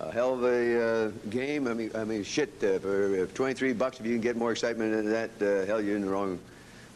a 0.00 0.10
hell 0.10 0.34
of 0.34 0.44
a 0.44 0.82
uh, 0.82 1.10
game. 1.28 1.66
I 1.66 1.74
mean, 1.74 1.90
I 1.94 2.04
mean, 2.04 2.24
shit. 2.24 2.52
Uh, 2.62 2.78
for 2.78 3.26
23 3.26 3.72
bucks, 3.74 4.00
if 4.00 4.06
you 4.06 4.12
can 4.12 4.20
get 4.20 4.36
more 4.36 4.52
excitement 4.52 4.92
than 4.92 5.10
that, 5.10 5.30
uh, 5.40 5.66
hell, 5.66 5.80
you're 5.80 5.96
in 5.96 6.02
the 6.02 6.08
wrong 6.08 6.38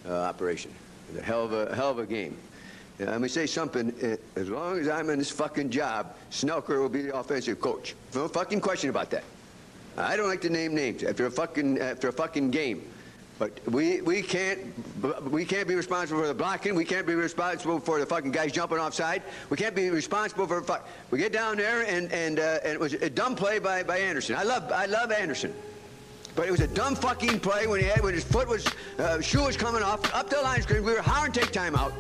uh, 0.09 0.13
operation. 0.13 0.71
A 1.19 1.23
hell 1.23 1.45
of 1.45 1.53
a 1.53 1.75
hell 1.75 1.91
of 1.91 1.99
a 1.99 2.07
game. 2.07 2.37
Let 2.99 3.21
me 3.21 3.29
say 3.29 3.47
something. 3.47 3.93
Uh, 4.03 4.41
As 4.41 4.49
long 4.49 4.79
as 4.79 4.89
I'm 4.89 5.11
in 5.11 5.19
this 5.19 5.31
fucking 5.31 5.71
job, 5.71 6.15
Schnelker 6.31 6.81
will 6.81 6.89
be 6.89 7.03
the 7.03 7.17
offensive 7.17 7.61
coach. 7.61 7.95
No 8.15 8.29
fucking 8.29 8.61
question 8.61 8.91
about 8.91 9.11
that. 9.11 9.25
I 9.97 10.17
don't 10.17 10.29
like 10.29 10.41
to 10.43 10.51
name 10.51 10.75
names 10.75 11.05
after 11.05 11.27
a 11.27 11.31
fucking 11.31 11.79
after 11.81 12.09
a 12.09 12.13
fucking 12.13 12.51
game. 12.51 12.83
But 13.39 13.51
we, 13.69 14.01
we 14.01 14.23
can't 14.23 14.61
we 15.31 15.45
can't 15.45 15.67
be 15.67 15.75
responsible 15.75 16.21
for 16.21 16.29
the 16.29 16.35
blocking. 16.35 16.77
We 16.77 16.85
can't 16.85 17.07
be 17.07 17.15
responsible 17.15 17.81
for 17.81 17.99
the 17.99 18.07
fucking 18.07 18.31
guys 18.31 18.53
jumping 18.53 18.79
offside. 18.79 19.23
We 19.51 19.57
can't 19.57 19.75
be 19.75 19.91
responsible 19.91 20.47
for 20.47 20.63
fuck. 20.63 20.89
We 21.11 21.19
get 21.19 21.33
down 21.33 21.57
there 21.57 21.83
and 21.83 22.13
and, 22.13 22.39
uh, 22.39 22.61
and 22.63 22.73
it 22.75 22.81
was 22.81 22.95
a 22.95 23.11
dumb 23.11 23.35
play 23.35 23.59
by, 23.59 23.83
by 23.83 23.99
Anderson. 23.99 24.37
I 24.37 24.45
love 24.45 24.71
I 24.71 24.87
love 24.87 25.11
Anderson. 25.11 25.53
But 26.37 26.47
it 26.47 26.53
was 26.53 26.61
a 26.61 26.69
dumb 26.69 26.95
fucking 26.95 27.41
play 27.41 27.67
when 27.67 27.81
he 27.81 27.87
had 27.87 28.03
when 28.03 28.15
his 28.15 28.25
foot 28.25 28.49
was 28.49 28.67
uh, 28.99 29.21
shoe 29.21 29.45
was 29.45 29.57
coming 29.57 29.83
off 29.83 30.15
up 30.15 30.31
the 30.31 30.41
line 30.41 30.63
screen. 30.63 30.85
We 30.85 30.93
were 30.93 31.03
hollering 31.03 31.33
take 31.33 31.51
time 31.51 31.75
out. 31.75 31.93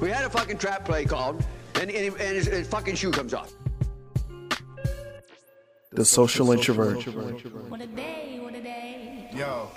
We 0.00 0.10
had 0.10 0.24
a 0.24 0.30
fucking 0.30 0.58
trap 0.58 0.84
play 0.84 1.06
called, 1.06 1.42
and 1.76 1.90
and, 1.90 1.90
he- 1.90 2.06
and 2.08 2.36
his, 2.36 2.46
his 2.46 2.66
fucking 2.68 2.96
shoe 2.96 3.10
comes 3.12 3.32
off. 3.32 3.50
The 5.90 6.04
social 6.04 6.50
introvert. 6.52 7.06
What 7.70 7.80
a 7.80 7.86
day, 7.86 8.38
what 8.42 8.54
a 8.54 8.60
day. 8.62 9.30
Yo. 9.34 9.68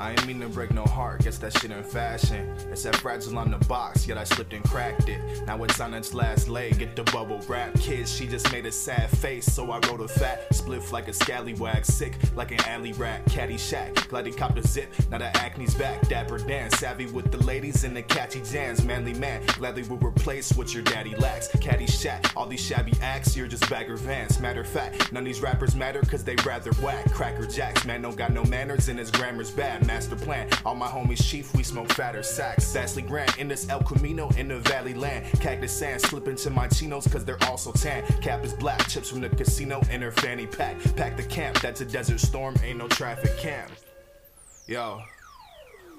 I 0.00 0.12
ain't 0.12 0.26
mean 0.26 0.40
to 0.40 0.48
break 0.48 0.72
no 0.72 0.84
heart, 0.84 1.24
guess 1.24 1.36
that 1.38 1.52
shit 1.58 1.70
in 1.70 1.84
fashion. 1.84 2.56
It's 2.70 2.84
that 2.84 2.96
fragile 2.96 3.36
on 3.36 3.50
the 3.50 3.58
box, 3.66 4.08
yet 4.08 4.16
I 4.16 4.24
slipped 4.24 4.54
and 4.54 4.64
cracked 4.64 5.10
it. 5.10 5.20
Now 5.46 5.62
it's 5.64 5.78
on 5.78 5.92
its 5.92 6.14
last 6.14 6.48
leg, 6.48 6.78
get 6.78 6.96
the 6.96 7.02
bubble 7.02 7.38
wrap. 7.46 7.74
Kids, 7.74 8.10
she 8.10 8.26
just 8.26 8.50
made 8.50 8.64
a 8.64 8.72
sad 8.72 9.10
face, 9.10 9.44
so 9.44 9.70
I 9.70 9.78
wrote 9.86 10.00
a 10.00 10.08
fat 10.08 10.48
spliff 10.52 10.90
like 10.90 11.08
a 11.08 11.12
scallywag, 11.12 11.84
sick 11.84 12.16
like 12.34 12.50
an 12.50 12.60
alley 12.60 12.94
rat, 12.94 13.26
caddy 13.26 13.58
shack. 13.58 14.08
Glad 14.08 14.24
he 14.24 14.32
copped 14.32 14.58
a 14.58 14.66
zip, 14.66 14.90
now 15.10 15.18
the 15.18 15.36
acne's 15.36 15.74
back. 15.74 16.08
Dapper 16.08 16.38
Dan, 16.38 16.70
savvy 16.70 17.04
with 17.04 17.30
the 17.30 17.44
ladies 17.44 17.84
and 17.84 17.94
the 17.94 18.02
catchy 18.02 18.40
jams. 18.40 18.82
Manly 18.82 19.12
man, 19.12 19.42
gladly 19.58 19.82
will 19.82 19.98
replace 19.98 20.50
what 20.54 20.72
your 20.72 20.82
daddy 20.82 21.14
lacks. 21.16 21.48
Caddy 21.60 21.86
shack, 21.86 22.32
all 22.34 22.46
these 22.46 22.64
shabby 22.64 22.94
acts, 23.02 23.36
you're 23.36 23.46
just 23.46 23.68
Bagger 23.68 23.98
Vance. 23.98 24.40
Matter 24.40 24.62
of 24.62 24.68
fact, 24.68 25.12
none 25.12 25.24
of 25.24 25.26
these 25.26 25.42
rappers 25.42 25.76
matter 25.76 26.00
cause 26.00 26.24
they 26.24 26.36
rather 26.46 26.72
whack. 26.82 27.12
Cracker 27.12 27.44
jacks, 27.46 27.84
man 27.84 28.00
don't 28.00 28.16
got 28.16 28.32
no 28.32 28.44
manners 28.44 28.88
and 28.88 28.98
his 28.98 29.10
grammar's 29.10 29.50
bad. 29.50 29.89
Master 29.90 30.14
plan, 30.14 30.48
all 30.64 30.76
my 30.76 30.86
homies 30.86 31.20
chief, 31.20 31.52
we 31.52 31.64
smoke 31.64 31.92
fatter 31.94 32.22
sacks. 32.22 32.72
Vastly 32.72 33.02
grand 33.02 33.34
in 33.38 33.48
this 33.48 33.68
El 33.68 33.82
Camino 33.82 34.30
in 34.36 34.46
the 34.46 34.60
valley 34.60 34.94
land. 34.94 35.26
Cactus 35.40 35.76
sand 35.76 36.00
slip 36.00 36.28
into 36.28 36.48
my 36.48 36.68
chinos 36.68 37.08
cause 37.08 37.24
they're 37.24 37.42
also 37.42 37.72
tan. 37.72 38.06
Cap 38.22 38.44
is 38.44 38.54
black, 38.54 38.86
chips 38.86 39.10
from 39.10 39.20
the 39.20 39.28
casino 39.28 39.80
in 39.90 40.00
her 40.00 40.12
fanny 40.12 40.46
pack. 40.46 40.76
Pack 40.94 41.16
the 41.16 41.24
camp, 41.24 41.60
that's 41.60 41.80
a 41.80 41.84
desert 41.84 42.20
storm, 42.20 42.54
ain't 42.62 42.78
no 42.78 42.86
traffic 42.86 43.36
camp. 43.36 43.68
Yo. 44.68 45.02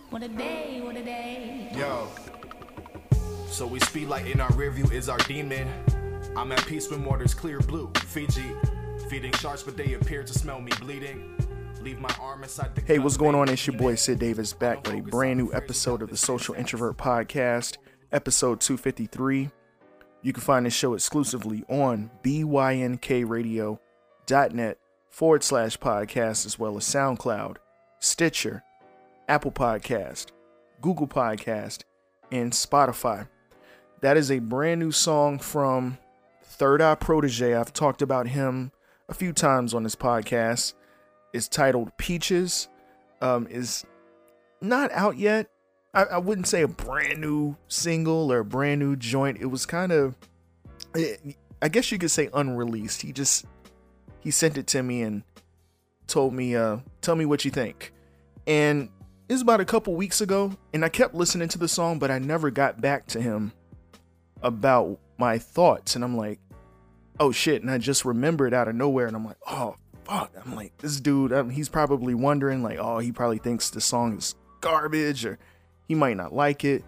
What 0.10 0.24
a 0.24 0.30
day, 0.30 0.80
what 0.82 0.96
a 0.96 1.04
day. 1.04 1.70
Yo. 1.76 2.08
So 3.48 3.68
we 3.68 3.82
speed 3.82 4.08
light 4.08 4.26
in 4.26 4.40
our 4.40 4.54
rear 4.54 4.72
view 4.72 4.86
is 4.86 5.10
our 5.10 5.18
demon. 5.18 5.68
I'm 6.38 6.50
at 6.54 6.66
peace 6.66 6.90
when 6.90 7.04
water's 7.04 7.34
clear 7.34 7.60
blue. 7.60 7.92
Fiji. 7.98 8.56
Feeding 9.10 9.34
sharks, 9.34 9.64
but 9.64 9.76
they 9.76 9.96
appear 9.96 10.24
to 10.24 10.34
smell 10.34 10.62
me 10.62 10.72
bleeding. 10.80 11.41
Leave 11.82 12.00
my 12.00 12.16
arm 12.20 12.44
inside 12.44 12.76
the 12.76 12.82
Hey, 12.82 13.00
what's 13.00 13.18
going 13.18 13.34
on? 13.34 13.50
It's 13.50 13.66
your 13.66 13.76
boy 13.76 13.96
Sid 13.96 14.20
Davis 14.20 14.54
back 14.54 14.86
with 14.86 15.00
a 15.00 15.02
brand 15.02 15.40
new 15.40 15.52
episode 15.52 16.04
of 16.04 16.12
the 16.12 16.18
Social 16.18 16.54
Introvert 16.54 16.96
Podcast, 16.98 17.78
episode 18.12 18.62
253. 18.62 19.50
You 20.22 20.34
can 20.34 20.44
find 20.44 20.68
this 20.68 20.76
show 20.76 20.94
exclusively 20.94 21.64
on 21.68 22.12
bynkradio.net 22.24 23.80
forward 25.10 25.44
slash 25.44 25.80
podcast, 25.80 26.46
as 26.46 26.60
well 26.60 26.78
as 26.78 26.84
SoundCloud, 26.84 27.58
Stitcher, 28.00 28.62
Apple 29.28 29.52
Podcast, 29.52 30.28
Google 30.82 31.08
Podcast, 31.08 31.82
and 32.32 32.52
Spotify. 32.52 33.28
That 34.02 34.18
is 34.18 34.30
a 34.30 34.38
brand 34.38 34.80
new 34.80 34.92
song 34.92 35.40
from 35.40 35.98
Third 36.44 36.80
Eye 36.80 36.94
Protege. 36.94 37.56
I've 37.56 37.74
talked 37.74 38.04
about 38.04 38.28
him 38.28 38.72
a 39.10 39.16
few 39.16 39.34
times 39.34 39.74
on 39.74 39.82
this 39.82 39.96
podcast. 39.96 40.74
It's 41.34 41.48
titled 41.48 41.96
Peaches. 41.98 42.68
Um, 43.22 43.48
is 43.50 43.86
not 44.62 44.92
out 44.92 45.18
yet. 45.18 45.48
I, 45.94 46.04
I 46.04 46.18
wouldn't 46.18 46.48
say 46.48 46.62
a 46.62 46.68
brand 46.68 47.22
new 47.22 47.56
single 47.68 48.32
or 48.32 48.40
a 48.40 48.46
brand 48.46 48.80
new 48.80 48.96
joint. 48.96 49.38
It 49.40 49.46
was 49.46 49.66
kind 49.66 49.92
of, 49.92 50.16
I 51.62 51.68
guess 51.70 51.92
you 51.92 51.98
could 51.98 52.12
say 52.12 52.30
unreleased. 52.34 53.02
He 53.02 53.12
just 53.12 53.46
he 54.20 54.32
sent 54.32 54.58
it 54.58 54.68
to 54.68 54.84
me 54.84 55.02
and 55.02 55.24
told 56.08 56.34
me, 56.34 56.56
uh, 56.56 56.78
tell 57.02 57.16
me 57.16 57.26
what 57.26 57.46
you 57.46 57.52
think. 57.52 57.94
And 58.48 58.90
it 59.28 59.34
was 59.34 59.42
about 59.42 59.62
a 59.62 59.66
couple 59.66 59.94
weeks 59.96 60.22
ago, 60.22 60.52
and 60.74 60.84
I 60.84 60.90
kept 60.90 61.14
listening 61.14 61.48
to 61.50 61.58
the 61.58 61.68
song, 61.68 62.00
but 62.00 62.12
I 62.12 62.20
never 62.20 62.52
got 62.52 62.82
back 62.82 63.06
to 63.08 63.22
him 63.22 63.54
about 64.42 65.00
my 65.18 65.38
thoughts. 65.38 65.96
And 65.96 66.04
I'm 66.04 66.18
like, 66.18 66.40
oh 67.20 67.32
shit. 67.32 67.62
And 67.62 67.72
I 67.72 67.78
just 67.78 68.06
remembered 68.06 68.54
out 68.54 68.68
of 68.68 68.76
nowhere, 68.76 69.08
and 69.08 69.16
I'm 69.16 69.26
like, 69.26 69.38
oh 69.48 69.76
fuck. 70.12 70.32
I'm 70.44 70.56
like, 70.56 70.78
this 70.80 71.00
dude, 71.00 71.32
um, 71.34 71.50
he's 71.50 71.70
probably 71.70 72.14
wondering, 72.14 72.64
like, 72.64 72.78
oh, 72.80 73.00
he 73.00 73.12
probably 73.12 73.38
thinks 73.38 73.70
the 73.70 73.82
song 73.82 74.18
is 74.18 74.36
garbage 74.60 75.26
or 75.26 75.40
he 75.88 75.96
might 75.96 76.18
not 76.18 76.34
like 76.34 76.66
it. 76.66 76.84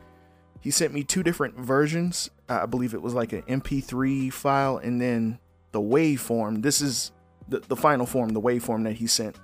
He 0.59 0.71
sent 0.71 0.93
me 0.93 1.03
two 1.03 1.23
different 1.23 1.57
versions. 1.57 2.29
I 2.47 2.65
believe 2.65 2.93
it 2.93 3.01
was 3.01 3.13
like 3.13 3.33
an 3.33 3.41
MP3 3.43 4.31
file 4.31 4.77
and 4.77 5.01
then 5.01 5.39
the 5.71 5.81
waveform. 5.81 6.61
This 6.61 6.81
is 6.81 7.11
the, 7.47 7.59
the 7.59 7.75
final 7.75 8.05
form, 8.05 8.29
the 8.29 8.41
waveform 8.41 8.83
that 8.85 8.93
he 8.93 9.07
sent. 9.07 9.39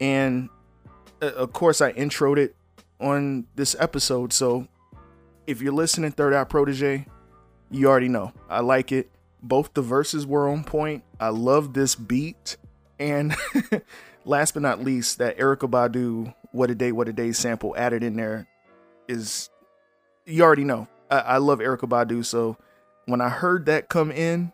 And 0.00 0.48
uh, 1.20 1.32
of 1.32 1.52
course, 1.52 1.80
I 1.80 1.92
introed 1.92 2.38
it 2.38 2.54
on 3.00 3.46
this 3.56 3.76
episode. 3.78 4.32
So 4.32 4.68
if 5.46 5.60
you're 5.60 5.72
listening, 5.72 6.12
Third 6.12 6.32
Eye 6.32 6.44
Protege, 6.44 7.06
you 7.70 7.88
already 7.88 8.08
know. 8.08 8.32
I 8.48 8.60
like 8.60 8.92
it. 8.92 9.10
Both 9.42 9.74
the 9.74 9.82
verses 9.82 10.26
were 10.26 10.48
on 10.48 10.64
point. 10.64 11.04
I 11.20 11.28
love 11.28 11.74
this 11.74 11.94
beat. 11.94 12.56
And 12.98 13.34
last 14.24 14.54
but 14.54 14.62
not 14.62 14.82
least, 14.82 15.18
that 15.18 15.38
Erykah 15.38 15.70
Badu 15.70 16.34
"What 16.52 16.70
a 16.70 16.74
Day, 16.74 16.92
What 16.92 17.08
a 17.08 17.12
Day" 17.12 17.32
sample 17.32 17.74
added 17.76 18.02
in 18.02 18.16
there 18.16 18.46
is 19.08 19.50
you 20.26 20.42
already 20.42 20.64
know. 20.64 20.88
I, 21.10 21.18
I 21.18 21.36
love 21.38 21.58
Erykah 21.58 21.88
Badu, 21.88 22.24
so 22.24 22.56
when 23.06 23.20
I 23.20 23.28
heard 23.28 23.66
that 23.66 23.88
come 23.88 24.10
in 24.10 24.52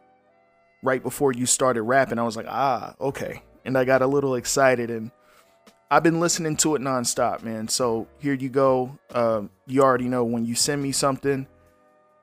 right 0.83 1.03
before 1.03 1.33
you 1.33 1.47
started 1.47 1.83
rapping, 1.83 2.19
I 2.19 2.23
was 2.23 2.37
like, 2.37 2.47
ah, 2.49 2.95
okay, 3.01 3.43
and 3.65 3.77
I 3.77 3.85
got 3.85 4.03
a 4.03 4.07
little 4.07 4.35
excited, 4.35 4.91
and 4.91 5.11
I've 5.91 6.03
been 6.03 6.21
listening 6.21 6.57
to 6.59 6.75
it 6.75 6.83
nonstop, 6.83 7.43
man. 7.43 7.69
So 7.69 8.09
here 8.19 8.35
you 8.35 8.49
go. 8.49 8.99
Um, 9.15 9.51
you 9.67 9.83
already 9.83 10.09
know 10.09 10.25
when 10.25 10.45
you 10.45 10.55
send 10.55 10.83
me 10.83 10.93
something, 10.93 11.47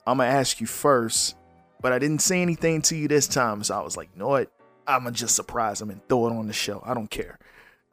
I'm 0.06 0.18
gonna 0.18 0.30
ask 0.30 0.60
you 0.60 0.68
first, 0.68 1.36
but 1.82 1.94
I 1.94 2.00
didn't 2.00 2.22
say 2.22 2.42
anything 2.42 2.82
to 2.84 2.96
you 2.96 3.08
this 3.08 3.28
time, 3.28 3.64
so 3.64 3.78
I 3.78 3.82
was 3.82 3.98
like, 3.98 4.10
you 4.14 4.20
know 4.20 4.28
what? 4.30 4.52
I'm 4.88 5.04
gonna 5.04 5.12
just 5.12 5.36
surprise 5.36 5.82
him 5.82 5.90
and 5.90 6.02
throw 6.08 6.28
it 6.28 6.32
on 6.32 6.48
the 6.48 6.54
show. 6.54 6.82
I 6.86 6.94
don't 6.94 7.10
care. 7.10 7.38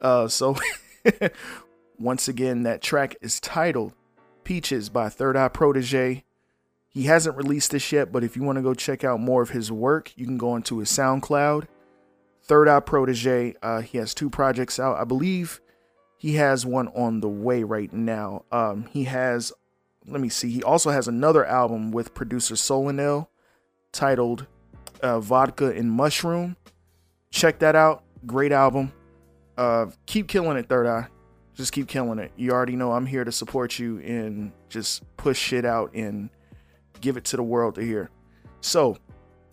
Uh, 0.01 0.27
so 0.27 0.55
once 1.99 2.27
again, 2.27 2.63
that 2.63 2.81
track 2.81 3.15
is 3.21 3.39
titled 3.39 3.93
Peaches 4.43 4.89
by 4.89 5.09
Third 5.09 5.35
Eye 5.35 5.49
Protege. 5.49 6.23
He 6.87 7.03
hasn't 7.03 7.35
released 7.35 7.71
this 7.71 7.91
yet, 7.91 8.11
but 8.11 8.23
if 8.23 8.37
you 8.37 8.43
want 8.43 8.57
to 8.57 8.61
go 8.61 8.73
check 8.73 9.03
out 9.03 9.19
more 9.19 9.41
of 9.41 9.49
his 9.49 9.71
work, 9.71 10.13
you 10.15 10.25
can 10.25 10.37
go 10.37 10.55
into 10.55 10.79
his 10.79 10.89
SoundCloud. 10.89 11.67
Third 12.41 12.69
Eye 12.69 12.79
Protege. 12.79 13.55
Uh, 13.61 13.81
he 13.81 13.97
has 13.97 14.13
two 14.13 14.29
projects 14.29 14.79
out. 14.79 14.97
I 14.97 15.03
believe 15.03 15.59
he 16.17 16.35
has 16.35 16.65
one 16.65 16.87
on 16.89 17.19
the 17.19 17.27
way 17.27 17.63
right 17.63 17.91
now. 17.91 18.45
Um, 18.51 18.87
he 18.91 19.05
has, 19.05 19.51
let 20.07 20.21
me 20.21 20.29
see, 20.29 20.51
he 20.51 20.63
also 20.63 20.91
has 20.91 21.07
another 21.07 21.43
album 21.45 21.91
with 21.91 22.13
producer 22.13 22.55
Solanel 22.55 23.27
titled 23.91 24.45
uh, 25.01 25.19
Vodka 25.19 25.71
and 25.71 25.91
Mushroom. 25.91 26.55
Check 27.35 27.59
that 27.59 27.75
out. 27.75 28.05
Great 28.25 28.53
album. 28.53 28.93
Uh, 29.57 29.87
keep 30.05 30.29
killing 30.29 30.55
it, 30.55 30.69
Third 30.69 30.87
Eye. 30.87 31.07
Just 31.53 31.73
keep 31.73 31.89
killing 31.89 32.17
it. 32.17 32.31
You 32.37 32.51
already 32.51 32.77
know 32.77 32.93
I'm 32.93 33.05
here 33.05 33.25
to 33.25 33.31
support 33.31 33.77
you 33.77 33.99
and 33.99 34.53
just 34.69 35.03
push 35.17 35.37
shit 35.37 35.65
out 35.65 35.93
and 35.93 36.29
give 37.01 37.17
it 37.17 37.25
to 37.25 37.35
the 37.35 37.43
world 37.43 37.75
to 37.75 37.81
hear. 37.81 38.09
So, 38.61 38.95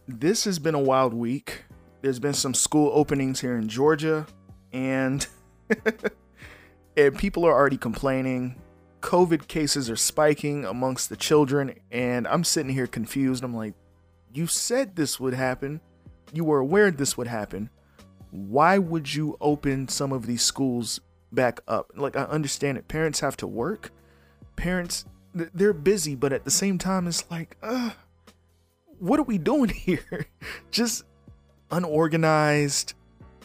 this 0.07 0.45
has 0.45 0.61
been 0.61 0.77
a 0.77 0.81
wild 0.81 1.13
week. 1.13 1.65
There's 2.03 2.21
been 2.21 2.35
some 2.35 2.55
school 2.55 2.93
openings 2.95 3.41
here 3.41 3.57
in 3.57 3.67
Georgia, 3.67 4.29
and 4.73 5.27
and 6.97 7.19
people 7.19 7.45
are 7.45 7.53
already 7.53 7.79
complaining. 7.79 8.63
COVID 9.01 9.49
cases 9.49 9.91
are 9.91 9.97
spiking 9.97 10.65
amongst 10.65 11.09
the 11.09 11.17
children, 11.17 11.75
and 11.91 12.29
I'm 12.29 12.45
sitting 12.45 12.73
here 12.73 12.87
confused. 12.87 13.43
I'm 13.43 13.57
like, 13.57 13.75
you 14.33 14.47
said 14.47 14.95
this 14.95 15.19
would 15.19 15.35
happen. 15.35 15.81
You 16.33 16.45
were 16.45 16.59
aware 16.59 16.91
this 16.91 17.17
would 17.17 17.27
happen. 17.27 17.71
Why 18.31 18.79
would 18.79 19.15
you 19.15 19.37
open 19.41 19.89
some 19.89 20.13
of 20.13 20.27
these 20.27 20.43
schools 20.43 21.01
back 21.31 21.61
up? 21.69 21.93
Like, 21.95 22.17
I 22.17 22.23
understand 22.23 22.79
it. 22.79 22.89
Parents 22.89 23.21
have 23.21 23.37
to 23.39 23.47
work. 23.47 23.91
Parents, 24.57 25.05
they're 25.35 25.73
busy, 25.73 26.15
but 26.15 26.33
at 26.33 26.45
the 26.45 26.51
same 26.51 26.79
time, 26.79 27.07
it's 27.07 27.31
like, 27.31 27.57
uh, 27.63 27.91
what 28.99 29.19
are 29.19 29.25
we 29.25 29.39
doing 29.39 29.69
here? 29.75 30.27
Just 30.71 31.05
unorganized, 31.71 32.95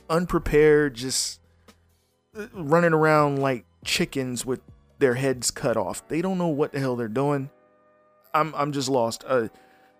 unprepared, 0.10 0.94
just 0.94 1.42
uh, 2.38 2.48
running 2.54 2.94
around 2.94 3.40
like 3.40 3.66
chickens 3.84 4.46
with 4.46 4.62
their 5.00 5.16
heads 5.16 5.52
cut 5.52 5.78
off. 5.78 6.08
They 6.08 6.22
don't 6.22 6.38
know 6.38 6.48
what 6.48 6.72
the 6.72 6.80
hell 6.80 6.96
they're 6.96 7.08
doing. 7.08 7.50
I'm 8.34 8.54
I'm 8.56 8.72
just 8.72 8.90
lost. 8.90 9.24
Uh, 9.26 9.48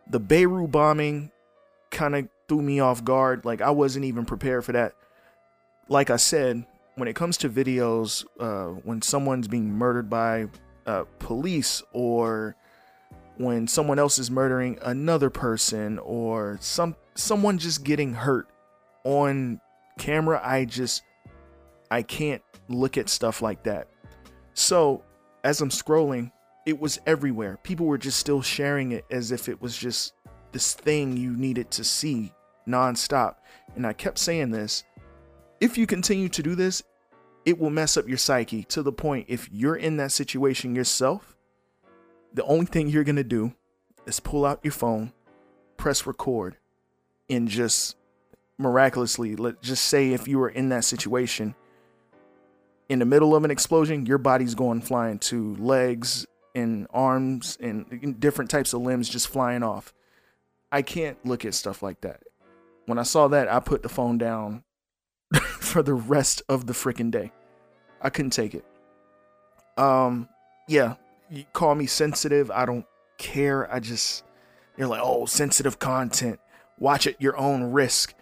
the 0.10 0.20
Beirut 0.20 0.72
bombing 0.72 1.32
kind 1.90 2.16
of 2.16 2.28
threw 2.48 2.62
me 2.62 2.80
off 2.80 3.04
guard. 3.04 3.46
Like 3.46 3.62
I 3.62 3.72
wasn't 3.72 4.06
even 4.06 4.26
prepared 4.26 4.66
for 4.66 4.72
that. 4.74 4.94
Like 5.90 6.10
I 6.10 6.18
said, 6.18 6.66
when 6.96 7.08
it 7.08 7.16
comes 7.16 7.38
to 7.38 7.50
videos, 7.50 8.26
uh, 8.40 8.80
when 8.84 9.02
someone's 9.02 9.48
being 9.48 9.72
murdered 9.72 10.10
by 10.10 10.48
uh, 10.86 11.04
police 11.20 11.84
or 11.94 12.56
when 13.38 13.68
someone 13.68 14.00
else 14.00 14.18
is 14.18 14.32
murdering 14.32 14.80
another 14.82 15.30
person 15.30 16.00
or 16.00 16.58
some 16.60 16.96
someone 17.16 17.58
just 17.58 17.84
getting 17.84 18.14
hurt 18.14 18.48
on 19.04 19.62
camera, 19.98 20.42
I 20.44 20.66
just 20.66 21.04
I 21.92 22.02
can't 22.02 22.42
look 22.68 22.98
at 22.98 23.10
stuff 23.10 23.42
like 23.42 23.64
that. 23.64 23.88
So, 24.54 25.04
as 25.44 25.62
I'm 25.62 25.70
scrolling, 25.70 26.32
it 26.66 26.80
was 26.80 27.00
everywhere. 27.06 27.60
People 27.64 27.86
were 27.86 27.98
just 27.98 28.20
still 28.20 28.42
sharing 28.42 28.92
it 28.92 29.06
as 29.12 29.32
if 29.32 29.48
it 29.48 29.62
was 29.62 29.78
just 29.78 30.14
this 30.52 30.74
thing 30.74 31.16
you 31.16 31.32
needed 31.36 31.70
to 31.72 31.84
see 31.84 32.34
nonstop. 32.68 33.36
And 33.76 33.86
I 33.86 33.94
kept 33.94 34.20
saying 34.20 34.52
this 34.52 34.84
if 35.60 35.78
you 35.78 35.88
continue 35.88 36.30
to 36.30 36.44
do 36.44 36.56
this, 36.56 36.84
it 37.46 37.58
will 37.58 37.70
mess 37.70 37.98
up 37.98 38.08
your 38.08 38.18
psyche 38.18 38.64
to 38.66 38.84
the 38.84 38.92
point 38.92 39.26
if 39.30 39.50
you're 39.52 39.76
in 39.76 39.98
that 39.98 40.12
situation 40.12 40.76
yourself, 40.76 41.38
the 42.34 42.44
only 42.44 42.66
thing 42.66 42.90
you're 42.90 43.04
going 43.04 43.16
to 43.16 43.24
do 43.24 43.54
is 44.06 44.20
pull 44.20 44.46
out 44.46 44.60
your 44.64 44.74
phone, 44.74 45.14
press 45.78 46.06
record, 46.06 46.58
and 47.30 47.48
just 47.48 47.96
miraculously, 48.58 49.36
let 49.36 49.62
just 49.62 49.86
say 49.86 50.12
if 50.14 50.28
you 50.28 50.40
were 50.40 50.50
in 50.50 50.70
that 50.70 50.84
situation, 50.84 51.56
in 52.90 53.00
the 53.00 53.06
middle 53.06 53.36
of 53.36 53.44
an 53.44 53.52
explosion, 53.52 54.06
your 54.06 54.18
body's 54.18 54.56
going 54.56 54.82
flying 54.82 55.20
to 55.20 55.56
legs 55.56 56.26
and 56.56 56.88
arms 56.94 57.58
and 57.62 58.20
different 58.20 58.50
types 58.50 58.74
of 58.74 58.82
limbs 58.82 59.10
just 59.10 59.28
flying 59.28 59.64
off. 59.64 59.94
I 60.72 60.82
can't 60.82 61.24
look 61.26 61.46
at 61.46 61.54
stuff 61.54 61.84
like 61.84 62.02
that. 62.02 62.24
When 62.88 62.98
I 62.98 63.04
saw 63.04 63.28
that, 63.28 63.50
I 63.50 63.60
put 63.60 63.84
the 63.84 63.90
phone 63.90 64.18
down 64.18 64.64
for 65.60 65.84
the 65.84 65.94
rest 65.94 66.42
of 66.48 66.68
the 66.68 66.74
freaking 66.74 67.12
day. 67.12 67.34
I 68.02 68.10
couldn't 68.10 68.32
take 68.32 68.56
it. 68.56 68.66
Um, 69.78 70.30
yeah, 70.70 70.96
you 71.30 71.44
call 71.52 71.76
me 71.76 71.86
sensitive. 71.86 72.50
I 72.50 72.66
don't 72.66 72.86
care. 73.18 73.72
I 73.72 73.82
just, 73.82 74.24
you're 74.78 74.88
like, 74.88 75.02
oh, 75.04 75.26
sensitive 75.26 75.80
content. 75.80 76.40
Watch 76.80 77.08
at 77.08 77.22
your 77.22 77.38
own 77.38 77.74
risk. 77.74 78.14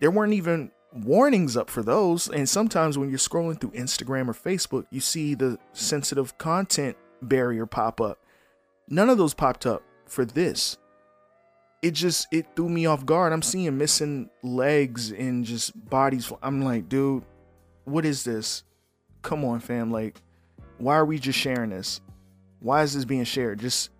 There 0.00 0.10
weren't 0.10 0.32
even 0.32 0.70
warnings 0.94 1.54
up 1.54 1.68
for 1.68 1.82
those. 1.82 2.28
And 2.28 2.48
sometimes 2.48 2.96
when 2.96 3.10
you're 3.10 3.18
scrolling 3.18 3.60
through 3.60 3.72
Instagram 3.72 4.28
or 4.28 4.32
Facebook, 4.32 4.86
you 4.90 5.00
see 5.00 5.34
the 5.34 5.58
sensitive 5.74 6.38
content 6.38 6.96
barrier 7.20 7.66
pop 7.66 8.00
up. 8.00 8.18
None 8.88 9.10
of 9.10 9.18
those 9.18 9.34
popped 9.34 9.66
up 9.66 9.82
for 10.06 10.24
this. 10.24 10.78
It 11.82 11.92
just 11.92 12.26
it 12.32 12.46
threw 12.56 12.68
me 12.68 12.86
off 12.86 13.06
guard. 13.06 13.32
I'm 13.32 13.42
seeing 13.42 13.78
missing 13.78 14.30
legs 14.42 15.12
and 15.12 15.44
just 15.44 15.88
bodies. 15.88 16.32
I'm 16.42 16.62
like, 16.62 16.88
dude, 16.88 17.24
what 17.84 18.04
is 18.04 18.24
this? 18.24 18.64
Come 19.22 19.44
on, 19.44 19.60
fam. 19.60 19.90
Like, 19.90 20.20
why 20.78 20.96
are 20.96 21.04
we 21.04 21.18
just 21.18 21.38
sharing 21.38 21.70
this? 21.70 22.00
Why 22.60 22.82
is 22.82 22.94
this 22.94 23.04
being 23.04 23.24
shared? 23.24 23.60
Just 23.60 23.90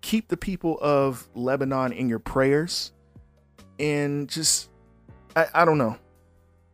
keep 0.00 0.28
the 0.28 0.36
people 0.36 0.78
of 0.80 1.28
Lebanon 1.34 1.92
in 1.92 2.08
your 2.08 2.18
prayers 2.18 2.92
and 3.78 4.28
just 4.28 4.70
I, 5.36 5.46
I 5.54 5.64
don't 5.64 5.78
know. 5.78 5.98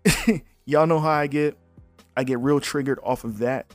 Y'all 0.65 0.87
know 0.87 1.01
how 1.01 1.11
I 1.11 1.27
get. 1.27 1.57
I 2.17 2.25
get 2.25 2.39
real 2.41 2.61
triggered 2.61 2.99
off 3.03 3.25
of 3.25 3.39
that. 3.39 3.73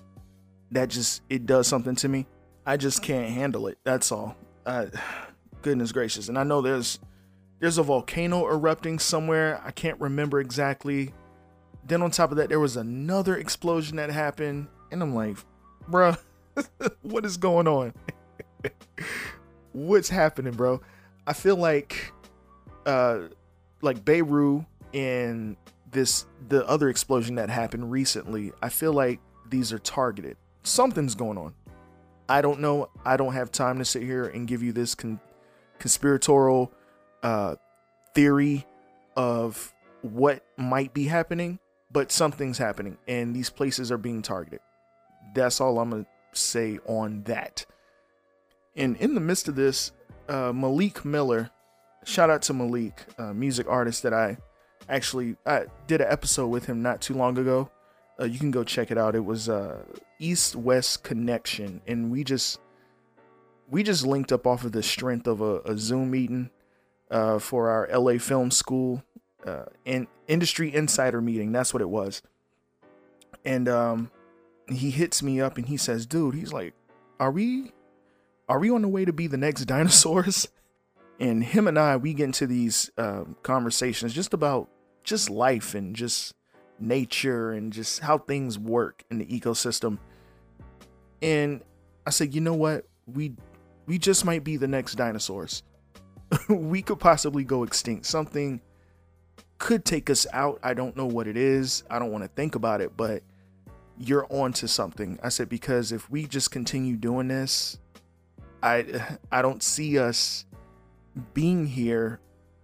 That 0.71 0.89
just 0.89 1.21
it 1.29 1.45
does 1.45 1.67
something 1.67 1.95
to 1.97 2.07
me. 2.07 2.27
I 2.65 2.77
just 2.77 3.01
can't 3.01 3.29
handle 3.29 3.67
it. 3.67 3.77
That's 3.83 4.11
all. 4.11 4.35
Goodness 5.65 5.91
gracious. 5.91 6.29
And 6.29 6.37
I 6.37 6.43
know 6.43 6.61
there's 6.61 6.99
there's 7.59 7.79
a 7.79 7.83
volcano 7.83 8.45
erupting 8.47 8.99
somewhere. 8.99 9.59
I 9.65 9.71
can't 9.71 9.99
remember 9.99 10.39
exactly. 10.39 11.11
Then 11.83 12.03
on 12.03 12.11
top 12.11 12.29
of 12.29 12.37
that, 12.37 12.49
there 12.49 12.59
was 12.59 12.77
another 12.77 13.35
explosion 13.35 13.97
that 13.97 14.11
happened, 14.11 14.67
and 14.91 15.01
I'm 15.01 15.15
like, 15.15 15.37
bruh, 15.89 16.17
what 17.01 17.25
is 17.25 17.37
going 17.37 17.67
on? 17.67 17.93
What's 19.71 20.07
happening, 20.07 20.53
bro? 20.53 20.81
I 21.25 21.33
feel 21.33 21.57
like 21.57 22.13
uh 22.85 23.21
like 23.81 24.05
Beirut 24.05 24.65
and 24.93 25.57
this 25.89 26.27
the 26.47 26.63
other 26.67 26.89
explosion 26.89 27.35
that 27.35 27.49
happened 27.49 27.91
recently, 27.91 28.53
I 28.61 28.69
feel 28.69 28.93
like 28.93 29.19
these 29.49 29.73
are 29.73 29.79
targeted. 29.79 30.37
Something's 30.61 31.15
going 31.15 31.39
on. 31.39 31.55
I 32.29 32.41
don't 32.41 32.59
know. 32.59 32.89
I 33.03 33.17
don't 33.17 33.33
have 33.33 33.51
time 33.51 33.79
to 33.79 33.85
sit 33.85 34.03
here 34.03 34.25
and 34.25 34.47
give 34.47 34.61
you 34.61 34.71
this 34.71 34.93
con- 34.93 35.19
conspiratorial 35.85 36.73
uh, 37.21 37.53
theory 38.15 38.65
of 39.15 39.71
what 40.01 40.43
might 40.57 40.95
be 40.95 41.03
happening, 41.05 41.59
but 41.91 42.11
something's 42.11 42.57
happening, 42.57 42.97
and 43.07 43.35
these 43.35 43.51
places 43.51 43.91
are 43.91 43.97
being 43.99 44.23
targeted. 44.23 44.61
That's 45.35 45.61
all 45.61 45.77
I'm 45.77 45.91
gonna 45.91 46.07
say 46.33 46.79
on 46.87 47.21
that. 47.25 47.67
And 48.75 48.97
in 48.97 49.13
the 49.13 49.21
midst 49.21 49.47
of 49.47 49.55
this, 49.55 49.91
uh, 50.27 50.51
Malik 50.53 51.05
Miller, 51.05 51.51
shout 52.03 52.31
out 52.31 52.41
to 52.43 52.53
Malik, 52.53 53.05
music 53.35 53.67
artist 53.69 54.01
that 54.01 54.13
I 54.13 54.37
actually 54.89 55.35
I 55.45 55.65
did 55.85 56.01
an 56.01 56.07
episode 56.09 56.47
with 56.47 56.65
him 56.65 56.81
not 56.81 56.99
too 56.99 57.13
long 57.13 57.37
ago. 57.37 57.69
Uh, 58.19 58.25
you 58.25 58.39
can 58.39 58.49
go 58.49 58.63
check 58.63 58.89
it 58.89 58.97
out. 58.97 59.13
It 59.13 59.23
was 59.23 59.49
uh, 59.49 59.83
East 60.17 60.55
West 60.55 61.03
Connection, 61.03 61.79
and 61.85 62.09
we 62.09 62.23
just 62.23 62.59
we 63.69 63.83
just 63.83 64.05
linked 64.05 64.31
up 64.31 64.45
off 64.45 64.63
of 64.63 64.71
the 64.71 64.83
strength 64.83 65.27
of 65.27 65.41
a, 65.41 65.59
a 65.61 65.77
Zoom 65.77 66.11
meeting 66.11 66.49
uh, 67.09 67.39
for 67.39 67.69
our 67.69 67.87
LA 67.97 68.17
Film 68.17 68.51
School 68.51 69.03
uh, 69.45 69.65
and 69.85 70.07
industry 70.27 70.73
insider 70.73 71.21
meeting. 71.21 71.51
That's 71.51 71.73
what 71.73 71.81
it 71.81 71.89
was. 71.89 72.21
And 73.43 73.69
um, 73.69 74.11
he 74.67 74.89
hits 74.91 75.21
me 75.21 75.41
up 75.41 75.57
and 75.57 75.67
he 75.67 75.77
says, 75.77 76.05
"Dude, 76.05 76.35
he's 76.35 76.53
like, 76.53 76.73
are 77.19 77.31
we 77.31 77.71
are 78.49 78.59
we 78.59 78.69
on 78.69 78.81
the 78.81 78.87
way 78.87 79.05
to 79.05 79.13
be 79.13 79.27
the 79.27 79.37
next 79.37 79.65
dinosaurs?" 79.65 80.47
And 81.19 81.43
him 81.43 81.67
and 81.67 81.79
I, 81.79 81.95
we 81.95 82.13
get 82.13 82.25
into 82.25 82.45
these 82.45 82.91
um, 82.97 83.37
conversations 83.41 84.13
just 84.13 84.33
about 84.33 84.69
just 85.03 85.29
life 85.29 85.73
and 85.73 85.95
just 85.95 86.33
nature 86.79 87.51
and 87.51 87.71
just 87.71 88.01
how 88.01 88.17
things 88.17 88.59
work 88.59 89.03
in 89.09 89.19
the 89.19 89.25
ecosystem. 89.25 89.97
And 91.21 91.61
I 92.05 92.09
said, 92.09 92.35
you 92.35 92.41
know 92.41 92.53
what? 92.53 92.85
We 93.05 93.35
we 93.85 93.97
just 93.97 94.25
might 94.25 94.43
be 94.43 94.57
the 94.57 94.67
next 94.67 94.95
dinosaurs. 94.95 95.63
we 96.49 96.81
could 96.81 96.99
possibly 96.99 97.43
go 97.43 97.63
extinct. 97.63 98.05
Something 98.05 98.61
could 99.57 99.85
take 99.85 100.09
us 100.09 100.27
out. 100.33 100.59
I 100.63 100.73
don't 100.73 100.95
know 100.97 101.05
what 101.05 101.27
it 101.27 101.37
is. 101.37 101.83
I 101.89 101.99
don't 101.99 102.11
want 102.11 102.23
to 102.23 102.29
think 102.29 102.55
about 102.55 102.81
it, 102.81 102.95
but 102.97 103.23
you're 103.97 104.27
on 104.29 104.53
to 104.53 104.67
something. 104.67 105.19
I 105.23 105.29
said 105.29 105.49
because 105.49 105.91
if 105.91 106.09
we 106.09 106.25
just 106.25 106.51
continue 106.51 106.95
doing 106.95 107.27
this, 107.27 107.77
I 108.61 108.85
I 109.31 109.41
don't 109.41 109.63
see 109.63 109.99
us 109.99 110.45
being 111.33 111.65
here 111.65 112.19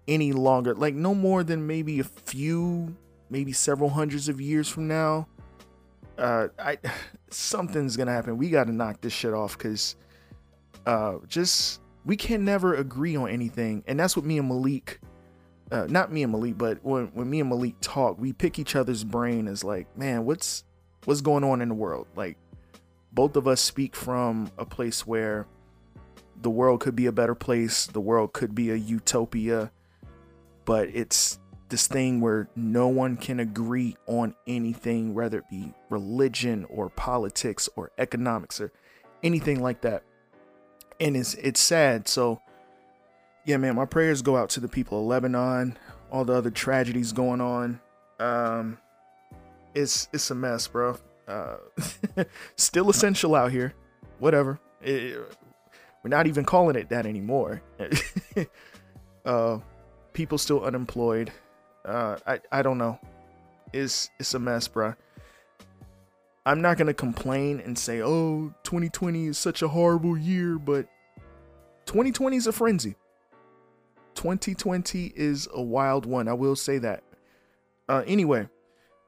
any 0.08 0.34
longer. 0.34 0.75
Like 0.75 0.96
no 0.96 1.13
more 1.13 1.44
than 1.44 1.68
maybe 1.68 2.00
a 2.00 2.04
few, 2.04 2.96
maybe 3.30 3.54
several 3.54 3.90
hundreds 3.90 4.28
of 4.28 4.42
years 4.42 4.68
from 4.68 4.88
now. 4.88 5.28
Uh, 6.18 6.48
I 6.60 6.78
something's 7.30 7.96
gonna 7.96 8.12
happen. 8.12 8.38
We 8.38 8.50
got 8.50 8.66
to 8.66 8.74
knock 8.74 9.01
this 9.01 9.13
shit 9.13 9.34
off 9.34 9.58
because 9.58 9.96
uh, 10.85 11.15
just 11.27 11.81
we 12.05 12.15
can 12.15 12.43
never 12.43 12.75
agree 12.75 13.15
on 13.15 13.29
anything, 13.29 13.83
and 13.88 14.00
that's 14.00 14.15
what 14.15 14.25
me 14.25 14.38
and 14.38 14.47
Malik. 14.47 15.00
Uh, 15.71 15.88
not 15.89 16.11
me 16.11 16.21
and 16.23 16.33
Malik, 16.33 16.57
but 16.57 16.83
when, 16.83 17.07
when 17.13 17.29
me 17.29 17.39
and 17.39 17.50
Malik 17.50 17.75
talk, 17.79 18.19
we 18.19 18.33
pick 18.33 18.59
each 18.59 18.75
other's 18.75 19.05
brain 19.05 19.47
as 19.47 19.63
like, 19.63 19.88
man, 19.97 20.25
what's 20.25 20.65
what's 21.05 21.21
going 21.21 21.43
on 21.43 21.61
in 21.61 21.69
the 21.69 21.75
world? 21.75 22.07
Like, 22.15 22.38
both 23.13 23.35
of 23.35 23.47
us 23.47 23.61
speak 23.61 23.95
from 23.95 24.51
a 24.57 24.65
place 24.65 25.07
where 25.07 25.47
the 26.41 26.50
world 26.50 26.81
could 26.81 26.95
be 26.95 27.05
a 27.05 27.11
better 27.11 27.35
place, 27.35 27.85
the 27.88 28.01
world 28.01 28.33
could 28.33 28.53
be 28.55 28.71
a 28.71 28.75
utopia, 28.75 29.71
but 30.65 30.89
it's 30.93 31.39
this 31.69 31.88
thing 31.88 32.19
where 32.19 32.50
no 32.55 32.88
one 32.89 33.15
can 33.15 33.39
agree 33.39 33.95
on 34.07 34.35
anything, 34.45 35.13
whether 35.13 35.39
it 35.39 35.50
be 35.50 35.73
religion 35.89 36.65
or 36.69 36.89
politics 36.89 37.69
or 37.75 37.91
economics 37.97 38.59
or 38.59 38.71
anything 39.23 39.61
like 39.61 39.81
that. 39.81 40.03
And 41.01 41.17
it's 41.17 41.34
it's 41.34 41.60
sad. 41.60 42.08
So 42.08 42.41
yeah, 43.43 43.58
man, 43.58 43.75
my 43.75 43.86
prayers 43.86 44.22
go 44.22 44.38
out 44.38 44.50
to 44.51 44.62
the 44.62 44.70
people 44.70 45.01
of 45.01 45.05
Lebanon, 45.08 45.77
all 46.12 46.24
the 46.24 46.34
other 46.34 46.51
tragedies 46.51 47.12
going 47.12 47.41
on. 47.41 47.81
Um 48.20 48.77
it's 49.75 50.08
it's 50.13 50.31
a 50.31 50.36
mess, 50.36 50.67
bro. 50.67 50.98
Uh 51.27 51.58
still 52.55 52.89
essential 52.89 53.36
out 53.36 53.51
here. 53.51 53.74
Whatever. 54.20 54.60
It, 54.81 55.17
we're 56.03 56.10
not 56.10 56.27
even 56.27 56.46
calling 56.46 56.75
it 56.75 56.89
that 56.89 57.05
anymore. 57.05 57.62
uh, 59.25 59.60
people 60.13 60.38
still 60.38 60.63
unemployed. 60.63 61.31
Uh, 61.86 62.17
I 62.25 62.39
I 62.51 62.62
don't 62.62 62.77
know. 62.77 63.00
It's 63.74 64.10
it's 64.20 64.34
a 64.34 64.39
mess, 64.39 64.67
bruh. 64.67 64.96
I'm 66.45 66.62
not 66.62 66.77
gonna 66.77 66.93
complain 66.93 67.60
and 67.60 67.77
say, 67.77 68.01
"Oh, 68.01 68.53
2020 68.63 69.27
is 69.27 69.38
such 69.38 69.62
a 69.62 69.67
horrible 69.67 70.17
year," 70.17 70.57
but 70.57 70.88
2020 71.86 72.38
is 72.38 72.48
a 72.48 72.51
frenzy. 72.51 72.95
2020 74.15 75.13
is 75.15 75.48
a 75.53 75.62
wild 75.62 76.05
one. 76.05 76.27
I 76.27 76.33
will 76.33 76.55
say 76.55 76.77
that. 76.79 77.03
Uh, 77.88 78.03
anyway, 78.07 78.41
I'm 78.41 78.50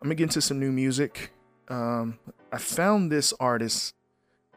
gonna 0.04 0.16
get 0.16 0.24
into 0.24 0.42
some 0.42 0.60
new 0.60 0.72
music. 0.72 1.32
Um, 1.70 2.20
I 2.52 2.58
found 2.58 3.12
this 3.12 3.34
artist 3.40 3.96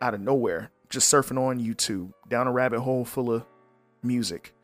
out 0.03 0.13
of 0.13 0.21
nowhere, 0.21 0.71
just 0.91 1.13
surfing 1.13 1.39
on 1.39 1.61
YouTube, 1.61 2.13
down 2.29 2.47
a 2.47 2.53
rabbit 2.53 2.81
hole 2.81 3.05
full 3.05 3.33
of 3.33 3.45
music. 4.03 4.55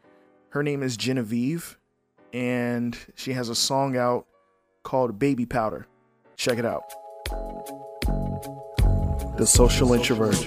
Her 0.51 0.63
name 0.63 0.83
is 0.83 0.97
Genevieve, 0.97 1.79
and 2.33 2.99
she 3.15 3.33
has 3.33 3.49
a 3.49 3.55
song 3.55 3.97
out 3.97 4.27
called 4.83 5.19
Baby 5.19 5.47
Powder. 5.47 5.87
Check 6.37 6.59
it 6.59 6.67
out. 6.67 6.85
The 9.43 9.49
Social 9.49 9.93
Introvert. 9.93 10.39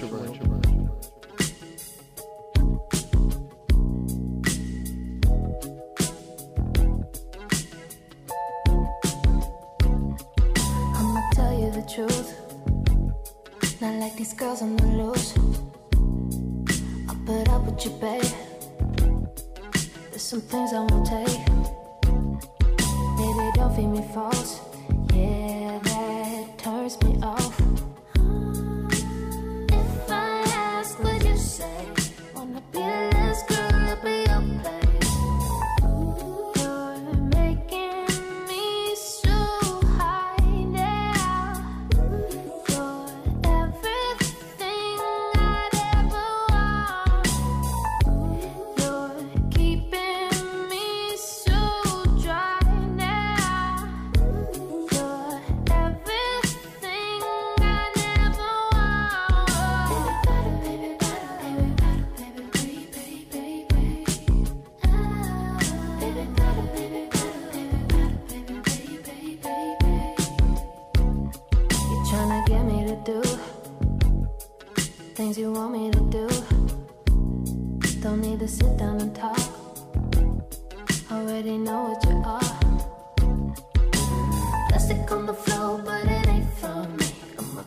I'ma 10.94 11.20
tell 11.34 11.52
you 11.60 11.70
the 11.72 11.84
truth. 11.94 12.32
Not 13.82 13.96
like 13.96 14.16
these 14.16 14.32
girls 14.32 14.62
on 14.62 14.76
the 14.76 14.86
loose. 14.86 15.34
I'll 17.06 17.20
put 17.26 17.50
up 17.50 17.64
with 17.66 17.84
you, 17.84 17.90
babe. 18.00 18.24
There's 20.08 20.22
some 20.22 20.40
things 20.40 20.72
I 20.72 20.80
won't 20.80 21.06
take. 21.06 21.44
Baby, 23.18 23.50
don't 23.56 23.76
feed 23.76 23.88
me 23.88 24.02
false. 24.14 24.60
Yeah, 25.12 25.80
that 25.82 26.56
turns 26.56 26.98
me 27.02 27.20
off. 27.22 27.45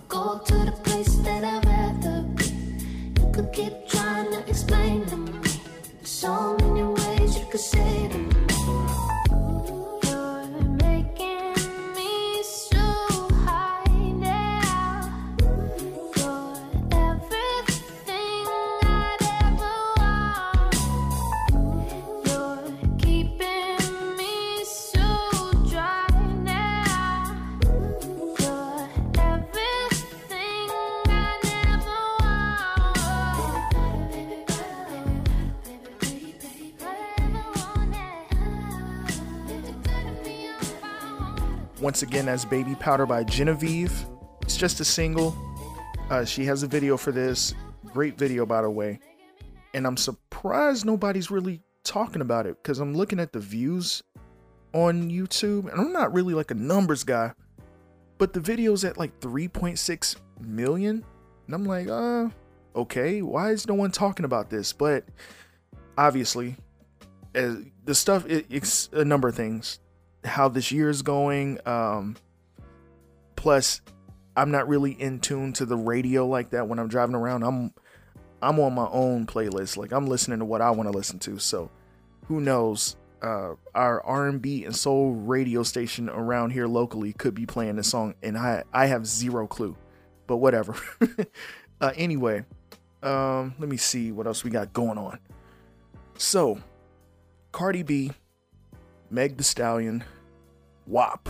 Go 0.08 0.40
to 0.46 0.54
the 0.54 0.72
place 0.84 1.16
that 1.18 1.44
I'd 1.44 1.66
rather 1.66 2.22
be. 2.36 2.46
You 3.20 3.32
could 3.34 3.52
keep 3.54 3.88
trying 3.88 4.32
to 4.32 4.40
explain 4.50 5.06
to 5.08 5.18
me. 5.18 5.32
There's 5.42 6.10
so 6.10 6.56
many 6.62 6.84
ways 6.84 7.38
you 7.38 7.46
could 7.48 7.60
say 7.60 8.08
to 8.12 8.18
me. 8.18 8.29
That's 42.30 42.46
Baby 42.46 42.76
Powder 42.76 43.08
by 43.08 43.24
Genevieve. 43.24 44.06
It's 44.44 44.56
just 44.56 44.80
a 44.80 44.86
single. 44.86 45.36
Uh, 46.12 46.24
she 46.24 46.46
has 46.46 46.62
a 46.62 46.68
video 46.68 46.96
for 46.96 47.12
this. 47.12 47.56
Great 47.92 48.20
video, 48.20 48.46
by 48.46 48.62
the 48.62 48.70
way. 48.70 49.00
And 49.74 49.88
I'm 49.88 49.98
surprised 49.98 50.86
nobody's 50.86 51.32
really 51.32 51.62
talking 51.84 52.22
about 52.22 52.46
it 52.46 52.62
because 52.62 52.78
I'm 52.80 52.94
looking 52.94 53.20
at 53.20 53.34
the 53.34 53.40
views 53.40 54.04
on 54.74 55.10
YouTube 55.10 55.72
and 55.72 55.82
I'm 55.82 55.92
not 55.92 56.14
really 56.14 56.36
like 56.36 56.52
a 56.52 56.54
numbers 56.54 57.04
guy. 57.04 57.34
But 58.20 58.34
the 58.34 58.40
video's 58.40 58.86
at 58.86 59.00
like 59.00 59.20
3.6 59.22 60.16
million. 60.40 61.04
And 61.48 61.56
I'm 61.56 61.66
like, 61.66 61.88
uh, 61.88 62.30
okay, 62.76 63.24
why 63.24 63.50
is 63.50 63.68
no 63.68 63.74
one 63.74 63.90
talking 63.90 64.26
about 64.26 64.52
this? 64.52 64.72
But 64.72 65.04
obviously, 65.98 66.58
as 67.34 67.58
the 67.86 67.96
stuff, 67.96 68.28
it, 68.28 68.46
it's 68.52 68.88
a 68.94 69.04
number 69.04 69.30
of 69.30 69.36
things 69.36 69.80
how 70.24 70.50
this 70.50 70.72
year 70.72 70.90
is 70.90 71.02
going. 71.02 71.60
Um, 71.66 72.18
plus, 73.36 73.82
I'm 74.36 74.52
not 74.52 74.68
really 74.68 74.92
in 74.92 75.20
tune 75.20 75.54
to 75.54 75.66
the 75.66 75.78
radio 75.78 76.26
like 76.28 76.52
that 76.52 76.68
when 76.68 76.80
I'm 76.80 76.88
driving 76.88 77.16
around. 77.16 77.44
I'm 77.44 77.74
I'm 78.42 78.60
on 78.60 78.74
my 78.74 78.88
own 78.90 79.26
playlist. 79.26 79.78
Like 79.78 79.92
I'm 79.92 80.08
listening 80.08 80.40
to 80.40 80.46
what 80.46 80.62
I 80.62 80.72
want 80.72 80.90
to 80.90 80.98
listen 80.98 81.20
to. 81.20 81.40
So 81.40 81.70
who 82.26 82.40
knows? 82.40 82.96
Uh, 83.22 83.56
our 83.76 84.02
R&B 84.06 84.64
and 84.64 84.74
soul 84.74 85.12
radio 85.12 85.62
station 85.62 86.08
around 86.08 86.52
here 86.52 86.68
locally 86.68 87.12
could 87.12 87.36
be 87.36 87.46
playing 87.46 87.76
this 87.76 87.90
song, 87.90 88.16
and 88.24 88.38
I 88.38 88.64
I 88.72 88.86
have 88.86 89.06
zero 89.06 89.46
clue. 89.46 89.76
But 90.26 90.38
whatever. 90.38 90.76
uh, 91.82 91.92
anyway, 91.96 92.46
um, 93.04 93.56
let 93.60 93.68
me 93.68 93.78
see 93.78 94.12
what 94.12 94.28
else 94.28 94.44
we 94.44 94.52
got 94.52 94.72
going 94.72 94.98
on. 94.98 95.20
So, 96.18 96.62
Cardi 97.52 97.84
B 97.84 98.12
Meg 99.10 99.38
Thee 99.38 99.44
Stallion, 99.44 100.04
WAP, 100.86 101.30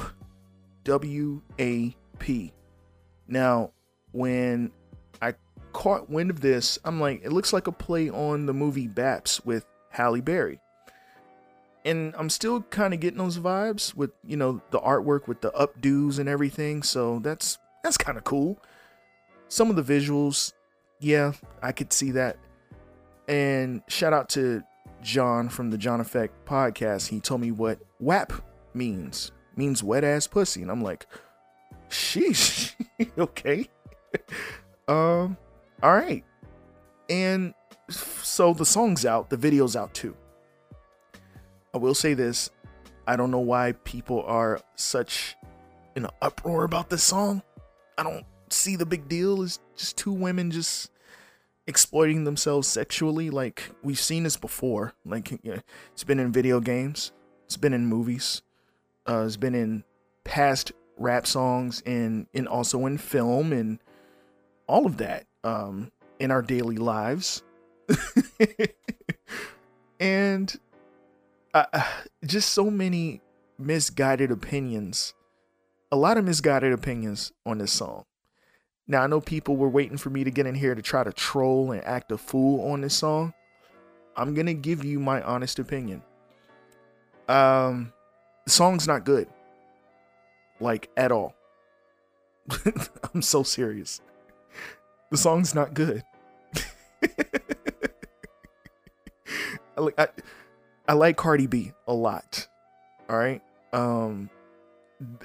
W 0.83 1.41
A 1.59 1.95
P. 2.19 2.53
Now, 3.27 3.71
when 4.12 4.71
I 5.21 5.36
caught 5.71 6.09
wind 6.09 6.29
of 6.29 6.41
this, 6.41 6.79
I'm 6.83 7.00
like, 7.00 7.21
it 7.24 7.31
looks 7.31 7.53
like 7.53 7.67
a 7.67 7.71
play 7.71 8.09
on 8.09 8.45
the 8.45 8.53
movie 8.53 8.88
Baps 8.88 9.45
with 9.45 9.65
Halle 9.91 10.21
Berry. 10.21 10.59
And 11.86 12.13
I'm 12.17 12.29
still 12.29 12.62
kind 12.63 12.93
of 12.93 13.00
getting 13.00 13.19
those 13.19 13.38
vibes 13.38 13.95
with, 13.95 14.12
you 14.25 14.36
know, 14.36 14.62
the 14.71 14.79
artwork 14.79 15.27
with 15.27 15.41
the 15.41 15.51
updos 15.51 16.19
and 16.19 16.27
everything. 16.27 16.83
So 16.83 17.19
that's 17.19 17.57
that's 17.83 17.98
kind 17.98 18.17
of 18.17 18.24
cool. 18.25 18.59
Some 19.48 19.69
of 19.69 19.75
the 19.75 19.83
visuals, 19.83 20.53
yeah, 21.00 21.31
I 21.62 21.71
could 21.71 21.93
see 21.93 22.12
that. 22.12 22.38
And 23.27 23.81
shout 23.88 24.12
out 24.12 24.29
to 24.29 24.63
John 25.01 25.50
from 25.50 25.70
the 25.72 25.77
John 25.77 26.01
Effect 26.01 26.46
podcast. 26.46 27.08
He 27.08 27.20
told 27.20 27.41
me 27.41 27.51
what 27.51 27.79
WAP 28.00 28.34
means. 28.74 29.32
Means 29.56 29.84
wet 29.84 30.03
ass 30.03 30.27
pussy. 30.27 30.62
And 30.62 30.72
I'm 30.72 30.82
like, 30.82 31.06
sheesh. 31.89 32.74
okay. 33.18 33.68
um, 34.88 35.38
all 35.82 35.94
right. 35.94 36.24
And 37.10 37.53
so 37.89 38.53
the 38.53 38.65
song's 38.65 39.06
out, 39.06 39.29
the 39.29 39.38
video's 39.38 39.75
out 39.75 39.94
too. 39.94 40.15
I 41.74 41.77
will 41.77 41.96
say 41.96 42.13
this. 42.13 42.50
I 43.08 43.15
don't 43.15 43.32
know 43.32 43.39
why 43.39 43.74
people 43.84 44.24
are 44.24 44.62
such 44.75 45.36
in 45.96 46.06
an 46.06 46.12
uproar 46.22 46.63
about 46.63 46.89
this 46.89 47.03
song. 47.03 47.41
I 47.98 48.03
don't 48.03 48.25
see 48.50 48.75
the 48.75 48.86
big 48.86 49.08
deal. 49.08 49.41
It's 49.41 49.60
just 49.75 49.98
two 49.98 50.12
women 50.12 50.51
just 50.51 50.91
exploiting 51.69 52.23
themselves 52.23 52.67
sexually. 52.67 53.29
Like 53.29 53.69
we've 53.83 53.99
seen 53.99 54.23
this 54.23 54.35
before. 54.35 54.93
Like 55.05 55.31
you 55.31 55.39
know, 55.43 55.59
it's 55.93 56.03
been 56.03 56.19
in 56.19 56.31
video 56.31 56.59
games, 56.59 57.13
it's 57.45 57.57
been 57.57 57.73
in 57.73 57.85
movies, 57.85 58.41
uh, 59.07 59.23
it's 59.25 59.38
been 59.38 59.55
in 59.55 59.83
past 60.25 60.71
rap 60.97 61.27
songs, 61.27 61.81
and 61.85 62.25
and 62.33 62.47
also 62.47 62.85
in 62.88 62.97
film 62.97 63.53
and 63.53 63.79
all 64.67 64.85
of 64.85 64.97
that 64.97 65.25
um, 65.43 65.91
in 66.19 66.31
our 66.31 66.41
daily 66.41 66.77
lives. 66.77 67.43
and 69.99 70.59
uh, 71.53 71.83
just 72.25 72.49
so 72.49 72.69
many 72.69 73.21
misguided 73.59 74.31
opinions. 74.31 75.13
A 75.91 75.95
lot 75.95 76.17
of 76.17 76.25
misguided 76.25 76.71
opinions 76.73 77.31
on 77.45 77.59
this 77.59 77.71
song. 77.71 78.05
Now 78.89 79.03
I 79.03 79.08
know 79.08 79.22
people 79.22 79.55
were 79.55 79.69
waiting 79.69 79.98
for 79.98 80.10
me 80.10 80.24
to 80.24 80.31
get 80.31 80.48
in 80.48 80.55
here 80.55 80.74
to 80.74 80.81
try 80.81 81.03
to 81.03 81.13
troll 81.13 81.72
and 81.72 81.86
act 81.86 82.12
a 82.12 82.17
fool 82.17 82.72
on 82.72 82.81
this 82.81 82.96
song. 82.96 83.36
I'm 84.17 84.34
gonna 84.34 84.55
give 84.55 84.84
you 84.84 85.00
my 85.00 85.22
honest 85.22 85.60
opinion. 85.60 86.01
Um, 87.29 87.93
the 88.46 88.51
song's 88.51 88.88
not 88.88 89.05
good, 89.05 89.27
like 90.60 90.89
at 90.98 91.12
all. 91.12 91.36
I'm 93.13 93.22
so 93.22 93.43
serious. 93.43 94.01
The 95.12 95.17
song's 95.17 95.53
not 95.53 95.75
good. 95.75 96.03
I, 99.77 99.89
I, 100.00 100.08
I 100.88 100.93
like 100.93 101.15
Cardi 101.15 101.46
B 101.46 101.74
a 101.88 101.93
lot. 101.93 102.48
All 103.08 103.17
right. 103.17 103.43
Um, 103.72 104.31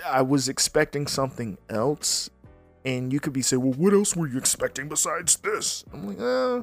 I 0.05 0.21
was 0.21 0.51
expecting 0.51 1.07
something 1.07 1.57
else, 1.71 2.29
and 2.85 3.13
you 3.13 3.21
could 3.21 3.33
be 3.33 3.43
saying, 3.43 3.63
"Well, 3.63 3.73
what 3.73 3.93
else 3.93 4.15
were 4.15 4.29
you 4.29 4.39
expecting 4.39 4.89
besides 4.89 5.37
this?" 5.37 5.85
I'm 5.93 6.07
like, 6.07 6.21
uh, 6.21 6.63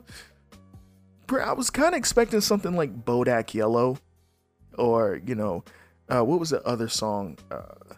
bro, 1.28 1.44
I 1.44 1.54
was 1.54 1.70
kind 1.70 1.94
of 1.94 1.98
expecting 1.98 2.42
something 2.42 2.76
like 2.76 3.06
Bodak 3.06 3.54
Yellow, 3.54 3.98
or 4.78 5.22
you 5.26 5.36
know, 5.36 5.64
uh, 6.10 6.24
what 6.24 6.40
was 6.40 6.50
the 6.50 6.64
other 6.66 6.88
song? 6.88 7.38
Uh, 7.50 7.96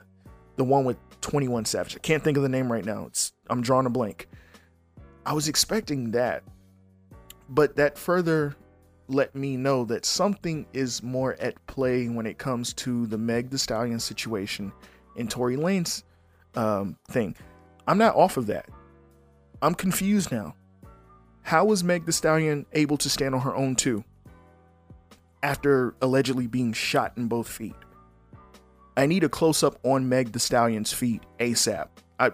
the 0.56 0.64
one 0.64 0.86
with 0.86 0.98
21 1.22 1.66
Savage. 1.66 1.96
I 1.96 2.00
can't 2.00 2.24
think 2.24 2.38
of 2.38 2.44
the 2.44 2.50
name 2.50 2.72
right 2.72 2.86
now. 2.86 3.06
It's 3.08 3.34
I'm 3.50 3.62
drawing 3.62 3.86
a 3.86 3.90
blank. 3.90 4.28
I 5.26 5.34
was 5.34 5.48
expecting 5.48 6.12
that, 6.12 6.44
but 7.50 7.76
that 7.78 7.98
further 7.98 8.56
let 9.08 9.36
me 9.36 9.58
know 9.58 9.84
that 9.86 10.06
something 10.06 10.66
is 10.74 11.04
more 11.04 11.36
at 11.40 11.66
play 11.68 12.08
when 12.08 12.26
it 12.26 12.38
comes 12.38 12.74
to 12.74 13.06
the 13.08 13.18
Meg 13.18 13.50
Thee 13.50 13.58
Stallion 13.58 14.00
situation 14.00 14.72
and 15.18 15.30
Tory 15.30 15.56
Lanez 15.56 16.04
um, 16.56 16.98
thing. 17.10 17.36
I'm 17.88 17.98
not 17.98 18.16
off 18.16 18.38
of 18.38 18.48
that. 18.48 18.70
I'm 19.62 19.76
confused 19.76 20.32
now. 20.32 20.56
How 21.42 21.66
was 21.66 21.84
Meg 21.84 22.06
Thee 22.06 22.12
Stallion 22.12 22.66
able 22.74 22.98
to 22.98 23.10
stand 23.10 23.36
on 23.36 23.42
her 23.42 23.56
own 23.56 23.76
too? 23.76 24.04
After 25.42 25.94
allegedly 26.02 26.48
being 26.48 26.74
shot 26.74 27.14
in 27.18 27.28
both 27.28 27.48
feet. 27.48 27.76
I 28.96 29.08
need 29.08 29.24
a 29.24 29.30
close 29.30 29.64
up 29.64 29.78
on 29.84 30.08
Meg 30.08 30.32
Thee 30.32 30.40
Stallion's 30.40 30.94
feet 30.94 31.22
ASAP. 31.40 31.88
I, 32.20 32.32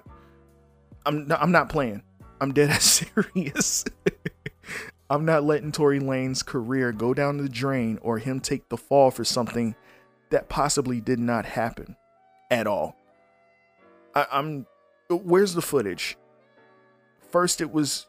I'm 1.06 1.27
not, 1.27 1.41
I'm 1.41 1.51
not 1.51 1.70
playing. 1.70 2.03
I'm 2.39 2.53
dead 2.53 2.70
ass 2.72 3.03
serious. 3.06 3.86
I'm 5.10 5.25
not 5.25 5.44
letting 5.44 5.72
Tory 5.72 6.00
Lanez 6.00 6.46
career 6.46 6.91
go 6.91 7.15
down 7.15 7.38
the 7.38 7.50
drain 7.50 7.98
or 8.01 8.20
him 8.20 8.39
take 8.39 8.70
the 8.70 8.77
fall 8.77 9.10
for 9.10 9.24
something 9.24 9.75
that 10.29 10.50
possibly 10.50 11.01
did 11.01 11.18
not 11.18 11.46
happen 11.46 11.96
at 12.51 12.68
all. 12.68 12.96
I, 14.13 14.27
I'm. 14.32 14.65
Where's 15.10 15.54
the 15.54 15.62
footage? 15.62 16.18
First, 17.32 17.62
it 17.62 17.72
was 17.72 18.06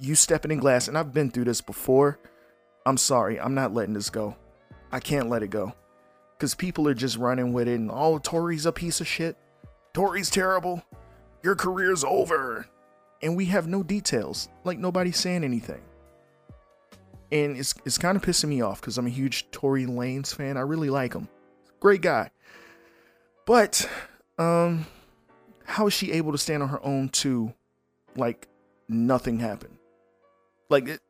you 0.00 0.14
stepping 0.14 0.50
in 0.50 0.58
glass, 0.58 0.88
and 0.88 0.96
I've 0.96 1.12
been 1.12 1.30
through 1.30 1.44
this 1.44 1.60
before. 1.60 2.18
I'm 2.86 2.96
sorry, 2.96 3.40
I'm 3.40 3.54
not 3.54 3.74
letting 3.74 3.94
this 3.94 4.10
go. 4.10 4.36
I 4.92 5.00
can't 5.00 5.28
let 5.28 5.42
it 5.42 5.48
go. 5.48 5.74
Because 6.36 6.54
people 6.54 6.88
are 6.88 6.94
just 6.94 7.16
running 7.16 7.52
with 7.52 7.68
it, 7.68 7.74
and 7.74 7.90
oh, 7.92 8.18
Tory's 8.18 8.66
a 8.66 8.72
piece 8.72 9.00
of 9.00 9.06
shit. 9.08 9.36
Tory's 9.92 10.30
terrible. 10.30 10.82
Your 11.42 11.56
career's 11.56 12.04
over. 12.04 12.66
And 13.20 13.36
we 13.36 13.46
have 13.46 13.66
no 13.66 13.82
details. 13.82 14.48
Like 14.62 14.78
nobody's 14.78 15.16
saying 15.16 15.42
anything 15.42 15.80
and 17.30 17.56
it's 17.56 17.74
it's 17.84 17.98
kind 17.98 18.16
of 18.16 18.22
pissing 18.22 18.48
me 18.48 18.60
off 18.60 18.80
because 18.80 18.98
I'm 18.98 19.06
a 19.06 19.10
huge 19.10 19.50
Tory 19.50 19.86
Lanez 19.86 20.34
fan. 20.34 20.56
I 20.56 20.60
really 20.60 20.90
like 20.90 21.14
him, 21.14 21.28
great 21.80 22.00
guy. 22.00 22.30
But 23.46 23.88
um, 24.38 24.86
how 25.68 25.86
is 25.86 25.92
she 25.92 26.12
able 26.12 26.32
to 26.32 26.38
stand 26.38 26.62
on 26.62 26.70
her 26.70 26.84
own 26.84 27.10
too, 27.10 27.52
like 28.16 28.48
nothing 28.88 29.38
happened? 29.38 29.76
Like 30.70 30.88
it, 30.88 31.00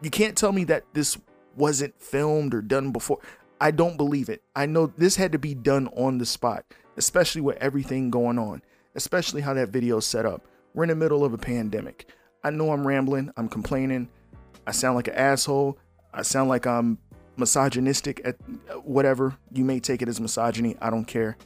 you 0.00 0.08
can't 0.08 0.36
tell 0.36 0.52
me 0.52 0.64
that 0.64 0.84
this 0.94 1.18
wasn't 1.54 2.00
filmed 2.00 2.54
or 2.54 2.62
done 2.62 2.92
before. 2.92 3.18
I 3.60 3.70
don't 3.70 3.98
believe 3.98 4.30
it. 4.30 4.42
I 4.54 4.64
know 4.64 4.86
this 4.86 5.16
had 5.16 5.32
to 5.32 5.38
be 5.38 5.54
done 5.54 5.88
on 5.88 6.16
the 6.16 6.24
spot, 6.24 6.64
especially 6.96 7.42
with 7.42 7.58
everything 7.58 8.10
going 8.10 8.38
on, 8.38 8.62
especially 8.94 9.42
how 9.42 9.52
that 9.52 9.68
video 9.68 9.98
is 9.98 10.06
set 10.06 10.24
up. 10.24 10.46
We're 10.72 10.84
in 10.84 10.88
the 10.88 10.96
middle 10.96 11.22
of 11.22 11.34
a 11.34 11.38
pandemic. 11.38 12.08
I 12.42 12.50
know 12.50 12.72
I'm 12.72 12.86
rambling, 12.86 13.30
I'm 13.36 13.48
complaining. 13.48 14.08
I 14.66 14.72
sound 14.72 14.96
like 14.96 15.08
an 15.08 15.14
asshole. 15.14 15.78
I 16.14 16.22
sound 16.22 16.48
like 16.48 16.66
I'm 16.66 16.98
misogynistic 17.36 18.22
at 18.24 18.36
whatever. 18.82 19.36
You 19.52 19.64
may 19.64 19.78
take 19.78 20.00
it 20.00 20.08
as 20.08 20.20
misogyny. 20.20 20.74
I 20.80 20.88
don't 20.88 21.04
care. 21.04 21.36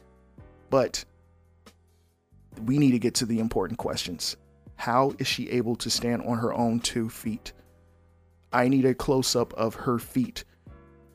But 0.69 1.03
we 2.65 2.77
need 2.77 2.91
to 2.91 2.99
get 2.99 3.15
to 3.15 3.25
the 3.25 3.39
important 3.39 3.79
questions. 3.79 4.37
How 4.75 5.13
is 5.19 5.27
she 5.27 5.49
able 5.49 5.75
to 5.77 5.89
stand 5.89 6.23
on 6.23 6.37
her 6.37 6.53
own 6.53 6.79
two 6.79 7.09
feet? 7.09 7.53
I 8.53 8.67
need 8.67 8.85
a 8.85 8.93
close 8.93 9.35
up 9.35 9.53
of 9.53 9.75
her 9.75 9.99
feet. 9.99 10.43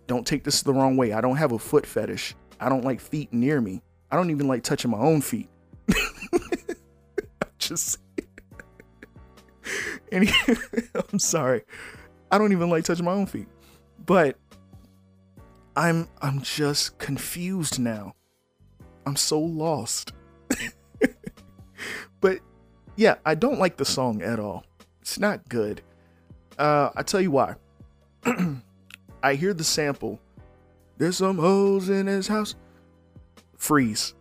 Don't 0.07 0.27
take 0.27 0.45
this 0.45 0.63
the 0.63 0.73
wrong 0.73 0.97
way. 0.97 1.13
I 1.13 1.21
don't 1.21 1.37
have 1.37 1.53
a 1.53 1.59
foot 1.59 1.85
fetish. 1.85 2.35
I 2.61 2.69
don't 2.69 2.85
like 2.85 3.01
feet 3.01 3.33
near 3.33 3.61
me. 3.61 3.83
I 4.11 4.17
don't 4.17 4.31
even 4.31 4.49
like 4.49 4.63
touching 4.63 4.91
my 4.91 4.99
own 4.99 5.21
feet. 5.21 5.49
Just 7.59 7.99
I'm 10.13 11.19
sorry. 11.19 11.63
I 12.31 12.39
don't 12.39 12.53
even 12.53 12.71
like 12.71 12.85
touching 12.85 13.05
my 13.05 13.13
own 13.13 13.27
feet. 13.27 13.49
But 14.05 14.37
I'm 15.77 16.09
I'm 16.23 16.43
just 16.43 16.99
confused 16.99 17.79
now. 17.79 18.15
I'm 19.05 19.17
so 19.17 19.39
lost. 19.39 20.13
But 22.27 22.41
yeah, 22.97 23.19
I 23.25 23.37
don't 23.37 23.61
like 23.61 23.77
the 23.77 23.85
song 23.85 24.21
at 24.21 24.41
all. 24.41 24.65
It's 25.01 25.17
not 25.21 25.49
good. 25.49 25.81
Uh 26.59 26.91
I 26.97 27.05
tell 27.05 27.21
you 27.21 27.31
why. 27.31 27.55
I 29.23 29.35
hear 29.37 29.55
the 29.55 29.63
sample. 29.63 30.19
There's 30.99 31.19
some 31.19 31.39
hoes 31.39 31.89
in 31.89 32.09
his 32.09 32.27
house. 32.27 32.57
Freeze. 33.57 34.15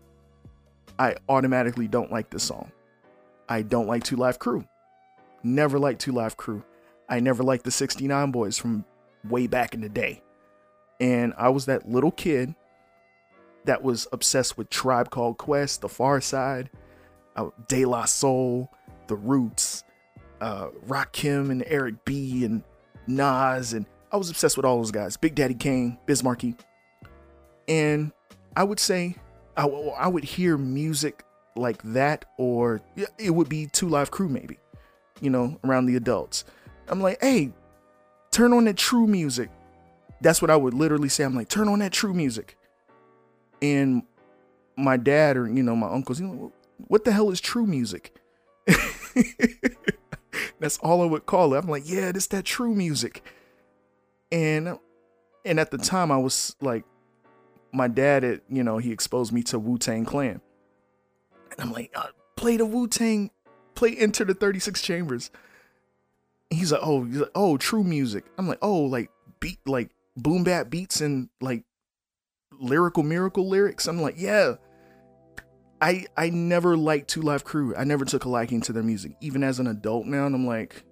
I 1.00 1.16
automatically 1.28 1.88
don't 1.88 2.12
like 2.12 2.30
this 2.30 2.44
song. 2.44 2.72
I 3.50 3.64
don't 3.64 3.88
like 3.88 4.04
Two 4.04 4.18
Live 4.18 4.38
Crew. 4.38 4.66
Never 5.42 5.80
liked 5.80 6.02
Two 6.02 6.12
Live 6.12 6.38
Crew. 6.38 6.64
I 7.10 7.20
never 7.20 7.42
liked 7.42 7.64
the 7.64 7.72
69 7.72 8.32
Boyz 8.32 8.62
from 8.62 8.86
way 9.28 9.48
back 9.48 9.74
in 9.74 9.82
the 9.82 9.90
day. 9.90 10.22
And 11.00 11.34
I 11.38 11.50
was 11.50 11.66
that 11.66 11.90
little 11.90 12.12
kid 12.12 12.54
that 13.64 13.82
was 13.82 14.08
obsessed 14.12 14.60
with 14.60 14.70
Tribe 14.70 15.10
Called 15.10 15.40
Quest, 15.40 15.82
The 15.82 15.88
Pharcyde, 15.88 16.70
uh, 17.36 17.50
De 17.68 17.86
La 17.86 18.06
Soul, 18.06 18.70
The 19.08 19.16
Roots, 19.16 19.84
uh, 20.42 20.68
Rakim 20.88 21.50
and 21.52 21.64
Eric 21.68 22.06
B 22.06 22.46
and 22.46 22.64
Nas. 23.08 23.74
And 23.74 23.86
I 24.12 24.18
was 24.18 24.30
obsessed 24.30 24.58
with 24.58 24.66
all 24.66 24.78
those 24.78 24.92
guys 24.92 25.18
Big 25.18 25.36
Daddy 25.36 25.54
Kane, 25.54 25.98
Biz 26.06 26.24
Markie. 26.24 26.56
And 27.68 28.12
I 28.56 28.64
would 28.64 28.80
say, 28.80 29.16
I, 29.58 29.64
w- 29.64 29.90
I 29.90 30.08
would 30.08 30.24
hear 30.24 30.58
music 30.58 31.24
like 31.56 31.82
that, 31.84 32.26
or 32.38 32.82
it 33.18 33.32
would 33.32 33.50
be 33.50 33.68
Two 33.68 33.90
Live 33.90 34.12
Crew, 34.12 34.30
maybe, 34.30 34.60
you 35.22 35.30
know, 35.30 35.58
around 35.64 35.86
the 35.86 35.96
adults. 35.96 36.46
I'm 36.88 37.02
like, 37.02 37.20
hey, 37.22 37.52
turn 38.32 38.54
on 38.54 38.66
that 38.66 38.78
true 38.78 39.08
music. 39.08 39.50
That's 40.22 40.42
what 40.42 40.52
I 40.52 40.56
would 40.56 40.74
literally 40.74 41.10
say. 41.10 41.24
I'm 41.24 41.36
like, 41.36 41.50
turn 41.50 41.68
on 41.68 41.80
that 41.80 41.92
true 41.92 42.14
music. 42.14 42.58
And 43.62 44.04
my 44.78 44.98
dad 44.98 45.38
or, 45.38 45.48
you 45.48 45.64
know, 45.64 45.76
my 45.76 45.88
uncles, 45.88 46.20
you 46.20 46.28
know, 46.28 46.54
what 46.78 47.04
the 47.04 47.12
hell 47.12 47.30
is 47.32 47.42
true 47.42 47.66
music? 47.66 48.16
That's 50.60 50.78
all 50.80 51.02
I 51.02 51.06
would 51.06 51.26
call 51.26 51.54
it. 51.54 51.58
I'm 51.64 51.70
like, 51.70 51.84
yeah, 51.90 52.12
this 52.12 52.28
that 52.28 52.46
true 52.46 52.74
music. 52.74 53.24
And 54.32 54.78
and 55.44 55.60
at 55.60 55.72
the 55.72 55.78
time 55.78 56.12
I 56.12 56.18
was 56.18 56.56
like, 56.62 56.86
my 57.72 57.88
dad, 57.88 58.24
had, 58.24 58.42
you 58.50 58.64
know, 58.64 58.78
he 58.78 58.92
exposed 58.92 59.32
me 59.32 59.44
to 59.44 59.60
Wu 59.60 59.78
Tang 59.78 60.06
Clan. 60.06 60.42
And 61.52 61.60
I'm 61.60 61.72
like, 61.72 61.92
uh, 61.96 62.08
play 62.36 62.58
the 62.58 62.66
Wu 62.66 62.88
Tang, 62.88 63.32
play 63.76 63.96
Enter 63.96 64.26
the 64.26 64.34
36 64.34 64.82
Chambers 64.82 65.32
he's 66.50 66.72
like, 66.72 66.82
oh, 66.84 67.04
he's 67.04 67.18
like, 67.18 67.32
oh, 67.36 67.58
true 67.58 67.84
music. 67.84 68.26
I'm 68.38 68.48
like, 68.48 68.60
oh, 68.62 68.82
like 68.82 69.10
beat, 69.40 69.60
like 69.66 69.92
boom 70.18 70.44
bap 70.44 70.70
beats 70.70 71.02
and 71.02 71.30
like 71.42 71.64
lyrical 72.60 73.04
miracle 73.04 73.48
lyrics. 73.48 73.88
I'm 73.88 74.02
like, 74.02 74.16
yeah. 74.18 74.56
I 75.86 76.08
I 76.18 76.32
never 76.32 76.76
liked 76.76 77.10
Two 77.10 77.22
Live 77.22 77.44
Crew. 77.44 77.76
I 77.76 77.84
never 77.84 78.06
took 78.06 78.26
a 78.26 78.30
liking 78.30 78.60
to 78.62 78.74
their 78.74 78.82
music, 78.82 79.16
even 79.22 79.44
as 79.44 79.60
an 79.60 79.68
adult 79.68 80.08
now. 80.08 80.26
And 80.26 80.34
I'm 80.34 80.48
like, 80.48 80.84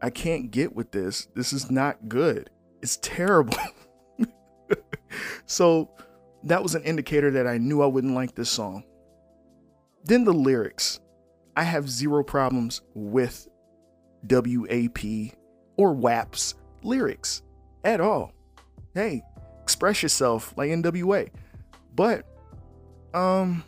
I 0.00 0.08
can't 0.08 0.52
get 0.52 0.76
with 0.76 0.92
this. 0.92 1.26
This 1.34 1.52
is 1.52 1.68
not 1.68 2.08
good. 2.08 2.48
It's 2.80 2.98
terrible. 2.98 3.58
so 5.46 5.90
that 6.44 6.62
was 6.62 6.76
an 6.76 6.84
indicator 6.84 7.32
that 7.32 7.48
I 7.48 7.58
knew 7.58 7.82
I 7.82 7.86
wouldn't 7.86 8.14
like 8.14 8.36
this 8.36 8.50
song. 8.50 8.84
Then 10.04 10.22
the 10.22 10.32
lyrics. 10.32 11.00
I 11.56 11.64
have 11.64 11.90
zero 11.90 12.22
problems 12.22 12.82
with 12.94 13.48
WAP 14.30 15.00
or 15.76 15.92
WAP's 15.92 16.54
lyrics 16.84 17.42
at 17.82 18.00
all. 18.00 18.32
Hey, 18.94 19.22
express 19.60 20.04
yourself 20.04 20.54
like 20.56 20.70
NWA. 20.70 21.30
But 21.96 22.26
um 23.12 23.64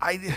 I 0.00 0.36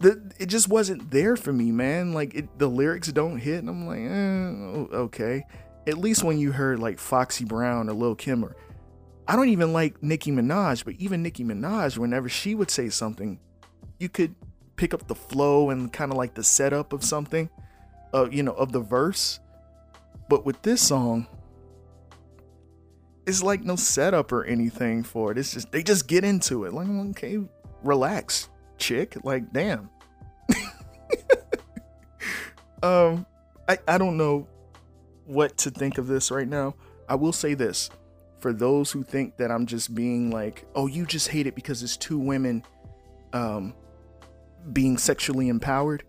the 0.00 0.32
it 0.38 0.46
just 0.46 0.68
wasn't 0.68 1.10
there 1.10 1.36
for 1.36 1.52
me, 1.52 1.70
man. 1.72 2.12
Like 2.12 2.34
it, 2.34 2.58
the 2.58 2.68
lyrics 2.68 3.10
don't 3.12 3.38
hit, 3.38 3.60
and 3.60 3.68
I'm 3.68 3.86
like, 3.86 4.00
eh, 4.00 4.96
okay. 4.96 5.44
At 5.86 5.98
least 5.98 6.24
when 6.24 6.38
you 6.38 6.52
heard 6.52 6.78
like 6.78 6.98
Foxy 6.98 7.44
Brown 7.44 7.88
or 7.88 7.92
Lil 7.92 8.14
Kim 8.14 8.44
or 8.44 8.56
I 9.28 9.36
don't 9.36 9.48
even 9.48 9.72
like 9.72 10.02
Nicki 10.02 10.30
Minaj, 10.30 10.84
but 10.84 10.94
even 10.94 11.22
Nicki 11.22 11.44
Minaj, 11.44 11.98
whenever 11.98 12.28
she 12.28 12.54
would 12.54 12.70
say 12.70 12.88
something, 12.88 13.40
you 13.98 14.08
could 14.08 14.34
pick 14.76 14.94
up 14.94 15.08
the 15.08 15.14
flow 15.14 15.70
and 15.70 15.92
kind 15.92 16.12
of 16.12 16.18
like 16.18 16.34
the 16.34 16.44
setup 16.44 16.92
of 16.92 17.02
something, 17.02 17.48
uh, 18.14 18.28
you 18.30 18.42
know, 18.42 18.52
of 18.52 18.72
the 18.72 18.80
verse. 18.80 19.40
But 20.28 20.44
with 20.44 20.60
this 20.62 20.80
song, 20.80 21.26
it's 23.26 23.42
like 23.42 23.64
no 23.64 23.74
setup 23.74 24.30
or 24.30 24.44
anything 24.44 25.02
for 25.02 25.32
it. 25.32 25.38
It's 25.38 25.52
just 25.52 25.72
they 25.72 25.82
just 25.82 26.06
get 26.06 26.24
into 26.24 26.64
it. 26.64 26.72
Like, 26.72 26.88
okay, 26.88 27.38
relax, 27.86 28.48
chick. 28.78 29.16
Like, 29.24 29.52
damn. 29.52 29.90
um, 32.82 33.26
I 33.68 33.78
I 33.88 33.98
don't 33.98 34.16
know 34.16 34.46
what 35.24 35.56
to 35.58 35.70
think 35.70 35.98
of 35.98 36.06
this 36.06 36.30
right 36.30 36.48
now. 36.48 36.74
I 37.08 37.14
will 37.14 37.32
say 37.32 37.54
this 37.54 37.90
for 38.38 38.52
those 38.52 38.90
who 38.90 39.02
think 39.02 39.36
that 39.38 39.50
I'm 39.50 39.66
just 39.66 39.94
being 39.94 40.30
like, 40.30 40.66
oh, 40.74 40.86
you 40.86 41.06
just 41.06 41.28
hate 41.28 41.46
it 41.46 41.54
because 41.54 41.82
it's 41.82 41.96
two 41.96 42.18
women 42.18 42.64
um 43.32 43.74
being 44.72 44.98
sexually 44.98 45.48
empowered. 45.48 46.04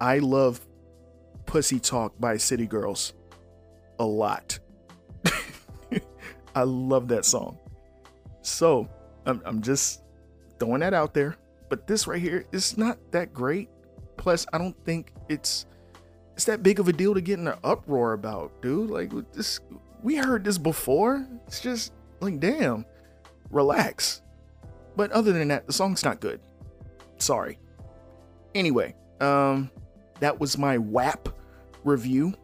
I 0.00 0.18
love 0.18 0.60
Pussy 1.46 1.78
Talk 1.78 2.18
by 2.18 2.36
City 2.36 2.66
Girls 2.66 3.12
a 3.98 4.04
lot. 4.04 4.58
I 6.54 6.62
love 6.62 7.08
that 7.08 7.24
song. 7.24 7.58
So 8.42 8.88
I'm, 9.26 9.42
I'm 9.44 9.62
just 9.62 10.02
throwing 10.64 10.80
that 10.80 10.94
out 10.94 11.14
there. 11.14 11.36
But 11.68 11.86
this 11.86 12.06
right 12.06 12.20
here 12.20 12.46
is 12.52 12.78
not 12.78 12.98
that 13.10 13.32
great. 13.32 13.68
Plus, 14.16 14.46
I 14.52 14.58
don't 14.58 14.76
think 14.84 15.12
it's 15.28 15.66
it's 16.34 16.44
that 16.46 16.62
big 16.62 16.80
of 16.80 16.88
a 16.88 16.92
deal 16.92 17.14
to 17.14 17.20
get 17.20 17.38
in 17.38 17.48
an 17.48 17.58
uproar 17.62 18.12
about, 18.12 18.60
dude. 18.62 18.90
Like 18.90 19.12
this, 19.32 19.60
we 20.02 20.16
heard 20.16 20.44
this 20.44 20.58
before. 20.58 21.26
It's 21.46 21.60
just 21.60 21.92
like, 22.20 22.40
damn, 22.40 22.84
relax. 23.50 24.22
But 24.96 25.10
other 25.12 25.32
than 25.32 25.48
that, 25.48 25.66
the 25.66 25.72
song's 25.72 26.04
not 26.04 26.20
good. 26.20 26.40
Sorry. 27.18 27.58
Anyway, 28.54 28.94
um, 29.20 29.70
that 30.20 30.38
was 30.38 30.58
my 30.58 30.78
WAP 30.78 31.28
review. 31.84 32.34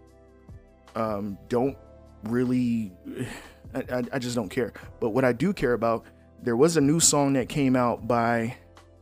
Um, 0.94 1.38
don't 1.48 1.76
really, 2.24 2.92
I, 3.74 3.78
I, 3.92 4.02
I 4.14 4.18
just 4.18 4.35
don't 4.35 4.48
care. 4.48 4.72
But 5.00 5.11
what 5.11 5.24
I 5.24 5.33
do 5.33 5.52
care 5.52 5.74
about, 5.74 6.04
there 6.42 6.57
was 6.57 6.76
a 6.76 6.81
new 6.81 7.00
song 7.00 7.35
that 7.35 7.48
came 7.48 7.76
out 7.76 8.09
by 8.09 8.57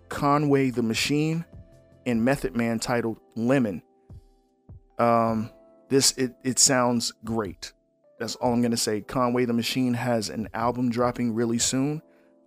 Conway 0.08 0.70
the 0.70 0.82
Machine 0.82 1.44
and 2.06 2.24
Method 2.24 2.56
Man 2.56 2.78
titled 2.78 3.18
Lemon. 3.36 3.82
Um, 4.98 5.50
this 5.88 6.12
it 6.12 6.34
it 6.42 6.58
sounds 6.58 7.12
great. 7.24 7.72
That's 8.18 8.34
all 8.36 8.52
I'm 8.52 8.62
gonna 8.62 8.76
say. 8.76 9.00
Conway 9.00 9.44
the 9.44 9.52
Machine 9.52 9.94
has 9.94 10.28
an 10.28 10.48
album 10.54 10.90
dropping 10.90 11.34
really 11.34 11.58
soon. 11.58 12.02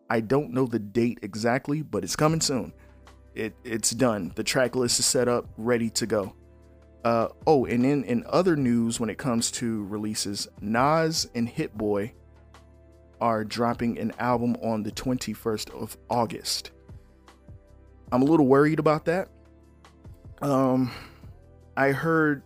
I 0.10 0.20
don't 0.20 0.52
know 0.52 0.66
the 0.66 0.80
date 0.80 1.20
exactly, 1.22 1.82
but 1.82 2.04
it's 2.04 2.16
coming 2.16 2.42
soon. 2.42 2.74
It 3.34 3.56
it's 3.64 3.92
done. 3.92 4.34
The 4.36 4.44
track 4.44 4.76
list 4.76 5.00
is 5.00 5.06
set 5.06 5.28
up, 5.28 5.48
ready 5.58 5.90
to 5.92 6.06
go. 6.06 6.36
Uh, 7.06 7.30
oh, 7.48 7.66
and 7.66 7.84
then 7.84 8.04
in 8.04 8.24
other 8.28 8.56
news, 8.56 9.00
when 9.00 9.10
it 9.10 9.18
comes 9.18 9.50
to 9.52 9.86
releases, 9.86 10.48
Nas 10.60 11.28
and 11.34 11.50
Hit 11.50 11.76
Boy 11.76 12.14
are 13.22 13.46
dropping 13.46 14.00
an 14.00 14.12
album 14.20 14.58
on 14.62 14.84
the 14.84 14.92
21st 14.92 15.70
of 15.80 15.96
August. 16.10 16.72
I'm 18.12 18.22
a 18.22 18.26
little 18.26 18.48
worried 18.48 18.80
about 18.80 19.06
that. 19.06 19.30
Um, 20.42 20.92
I 21.78 21.92
heard. 21.92 22.42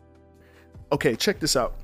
Okay, 0.91 1.15
check 1.15 1.39
this 1.39 1.55
out. 1.55 1.75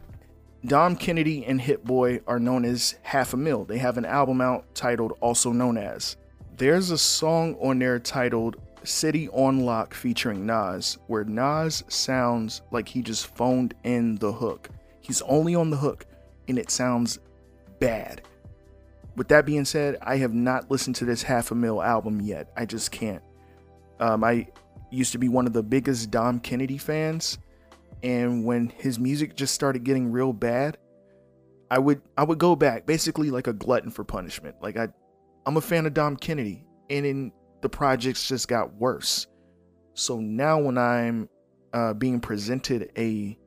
Dom 0.66 0.96
Kennedy 0.96 1.44
and 1.46 1.60
Hit 1.60 1.84
Boy 1.84 2.22
are 2.28 2.40
known 2.40 2.66
as 2.66 2.96
Half 3.02 3.34
a 3.34 3.38
Mill. 3.38 3.66
They 3.66 3.80
have 3.80 3.98
an 3.98 4.06
album 4.06 4.42
out 4.42 4.76
titled 4.76 5.14
Also 5.20 5.52
Known 5.52 5.78
As. 5.78 6.18
There's 6.58 6.92
a 6.92 6.98
song 6.98 7.56
on 7.56 7.80
there 7.80 7.98
titled 7.98 8.58
City 8.84 9.28
on 9.30 9.62
Lock 9.62 9.96
featuring 9.96 10.46
Nas, 10.46 11.00
where 11.08 11.24
Nas 11.24 11.84
sounds 11.88 12.62
like 12.70 12.88
he 12.88 13.02
just 13.02 13.28
phoned 13.36 13.74
in 13.84 14.16
the 14.18 14.32
hook. 14.32 14.70
He's 15.00 15.24
only 15.24 15.56
on 15.56 15.72
the 15.72 15.78
hook, 15.78 16.06
and 16.48 16.60
it 16.60 16.70
sounds 16.70 17.18
bad. 17.80 18.22
With 19.16 19.28
that 19.28 19.46
being 19.46 19.66
said, 19.66 19.98
I 20.02 20.18
have 20.18 20.34
not 20.34 20.72
listened 20.72 20.96
to 20.98 21.06
this 21.06 21.24
Half 21.24 21.52
a 21.52 21.56
Mill 21.56 21.82
album 21.82 22.22
yet. 22.22 22.52
I 22.56 22.66
just 22.66 22.92
can't. 22.92 23.22
Um, 24.00 24.24
I 24.24 24.48
used 24.90 25.12
to 25.12 25.18
be 25.18 25.30
one 25.30 25.46
of 25.48 25.54
the 25.54 25.64
biggest 25.64 26.12
Dom 26.12 26.40
Kennedy 26.40 26.78
fans, 26.78 27.38
and 28.04 28.46
when 28.46 28.70
his 28.70 29.00
music 29.00 29.36
just 29.36 29.54
started 29.54 29.84
getting 29.84 30.12
real 30.12 30.34
bad, 30.34 30.78
I 31.70 31.80
would 31.80 32.02
I 32.18 32.24
would 32.24 32.38
go 32.38 32.56
back, 32.56 32.86
basically 32.86 33.30
like 33.30 33.48
a 33.48 33.54
glutton 33.54 33.92
for 33.92 34.04
punishment. 34.04 34.56
Like 34.62 34.78
I, 34.78 34.88
I'm 35.46 35.58
a 35.58 35.62
fan 35.62 35.86
of 35.86 35.94
Dom 35.94 36.16
Kennedy, 36.18 36.66
and 36.90 37.06
in 37.06 37.32
the 37.62 37.70
projects 37.70 38.28
just 38.28 38.48
got 38.48 38.74
worse. 38.76 39.28
So 39.94 40.20
now 40.20 40.60
when 40.60 40.78
I'm 40.78 41.30
uh, 41.74 41.94
being 41.94 42.20
presented 42.20 42.92
a 42.98 43.38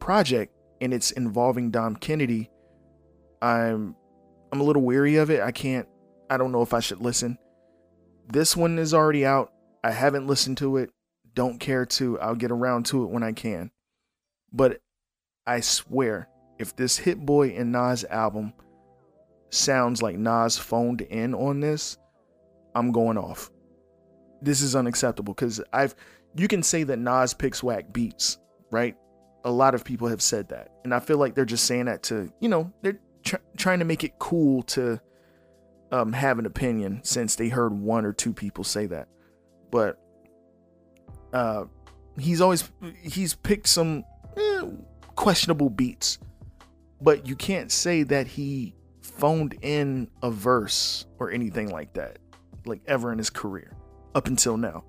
project 0.00 0.54
and 0.80 0.94
it's 0.94 1.10
involving 1.12 1.70
Dom 1.70 1.96
Kennedy, 1.96 2.50
I'm 3.42 3.96
I'm 4.52 4.60
a 4.60 4.64
little 4.64 4.82
weary 4.82 5.16
of 5.16 5.30
it. 5.30 5.40
I 5.40 5.52
can't. 5.52 5.88
I 6.30 6.36
don't 6.36 6.52
know 6.52 6.62
if 6.62 6.74
I 6.74 6.80
should 6.80 7.00
listen. 7.00 7.38
This 8.30 8.56
one 8.56 8.78
is 8.78 8.92
already 8.92 9.24
out. 9.24 9.52
I 9.82 9.90
haven't 9.90 10.26
listened 10.26 10.58
to 10.58 10.76
it. 10.76 10.90
Don't 11.34 11.58
care 11.58 11.86
to. 11.86 12.18
I'll 12.20 12.34
get 12.34 12.50
around 12.50 12.86
to 12.86 13.04
it 13.04 13.10
when 13.10 13.22
I 13.22 13.32
can. 13.32 13.70
But 14.52 14.80
I 15.46 15.60
swear, 15.60 16.28
if 16.58 16.76
this 16.76 16.98
Hit 16.98 17.24
Boy 17.24 17.50
and 17.50 17.72
Nas 17.72 18.04
album 18.04 18.52
sounds 19.50 20.02
like 20.02 20.16
Nas 20.16 20.58
phoned 20.58 21.00
in 21.02 21.34
on 21.34 21.60
this, 21.60 21.96
I'm 22.74 22.92
going 22.92 23.16
off. 23.16 23.50
This 24.42 24.60
is 24.60 24.76
unacceptable 24.76 25.34
because 25.34 25.60
I've 25.72 25.94
you 26.36 26.48
can 26.48 26.62
say 26.62 26.84
that 26.84 26.98
Nas 26.98 27.34
picks 27.34 27.62
whack 27.62 27.92
beats, 27.92 28.38
right? 28.70 28.96
A 29.44 29.50
lot 29.50 29.74
of 29.74 29.84
people 29.84 30.08
have 30.08 30.22
said 30.22 30.48
that, 30.50 30.70
and 30.84 30.94
I 30.94 31.00
feel 31.00 31.18
like 31.18 31.34
they're 31.34 31.44
just 31.44 31.64
saying 31.64 31.86
that 31.86 32.02
to 32.04 32.32
you 32.40 32.48
know 32.48 32.72
they're 32.82 33.00
tr- 33.28 33.36
trying 33.56 33.78
to 33.78 33.84
make 33.84 34.04
it 34.04 34.18
cool 34.18 34.62
to 34.62 35.00
um, 35.92 36.12
have 36.12 36.38
an 36.38 36.46
opinion 36.46 37.00
since 37.02 37.36
they 37.36 37.48
heard 37.48 37.72
one 37.72 38.04
or 38.04 38.12
two 38.12 38.32
people 38.32 38.64
say 38.64 38.86
that. 38.86 39.08
But 39.70 39.98
uh, 41.32 41.64
he's 42.18 42.40
always 42.40 42.70
he's 43.02 43.34
picked 43.34 43.68
some 43.68 44.04
eh, 44.36 44.62
questionable 45.14 45.70
beats, 45.70 46.18
but 47.00 47.26
you 47.26 47.36
can't 47.36 47.70
say 47.70 48.02
that 48.04 48.26
he 48.26 48.74
phoned 49.02 49.56
in 49.62 50.08
a 50.22 50.30
verse 50.30 51.06
or 51.18 51.30
anything 51.30 51.68
like 51.70 51.92
that, 51.94 52.18
like 52.64 52.80
ever 52.86 53.12
in 53.12 53.18
his 53.18 53.30
career 53.30 53.72
up 54.14 54.26
until 54.26 54.56
now. 54.56 54.84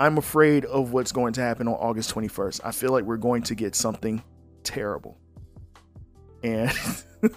I'm 0.00 0.18
afraid 0.18 0.64
of 0.64 0.92
what's 0.92 1.12
going 1.12 1.34
to 1.34 1.40
happen 1.40 1.68
on 1.68 1.74
August 1.74 2.12
21st. 2.14 2.62
I 2.64 2.72
feel 2.72 2.90
like 2.90 3.04
we're 3.04 3.16
going 3.16 3.42
to 3.44 3.54
get 3.54 3.76
something 3.76 4.24
terrible. 4.64 5.18
And 6.44 6.70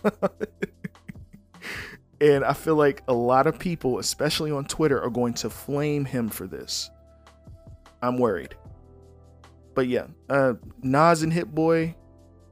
and 2.21 2.43
I 2.43 2.53
feel 2.53 2.75
like 2.75 3.03
a 3.07 3.13
lot 3.13 3.47
of 3.47 3.57
people, 3.57 3.99
especially 3.99 4.51
on 4.51 4.65
Twitter, 4.65 5.01
are 5.01 5.09
going 5.09 5.33
to 5.35 5.49
flame 5.49 6.03
him 6.05 6.27
for 6.29 6.45
this. 6.45 6.91
I'm 8.01 8.17
worried. 8.17 8.55
But 9.73 9.87
yeah, 9.87 10.07
uh, 10.29 10.55
Nas 10.83 11.23
and 11.23 11.31
Hit 11.31 11.55
Boy 11.55 11.95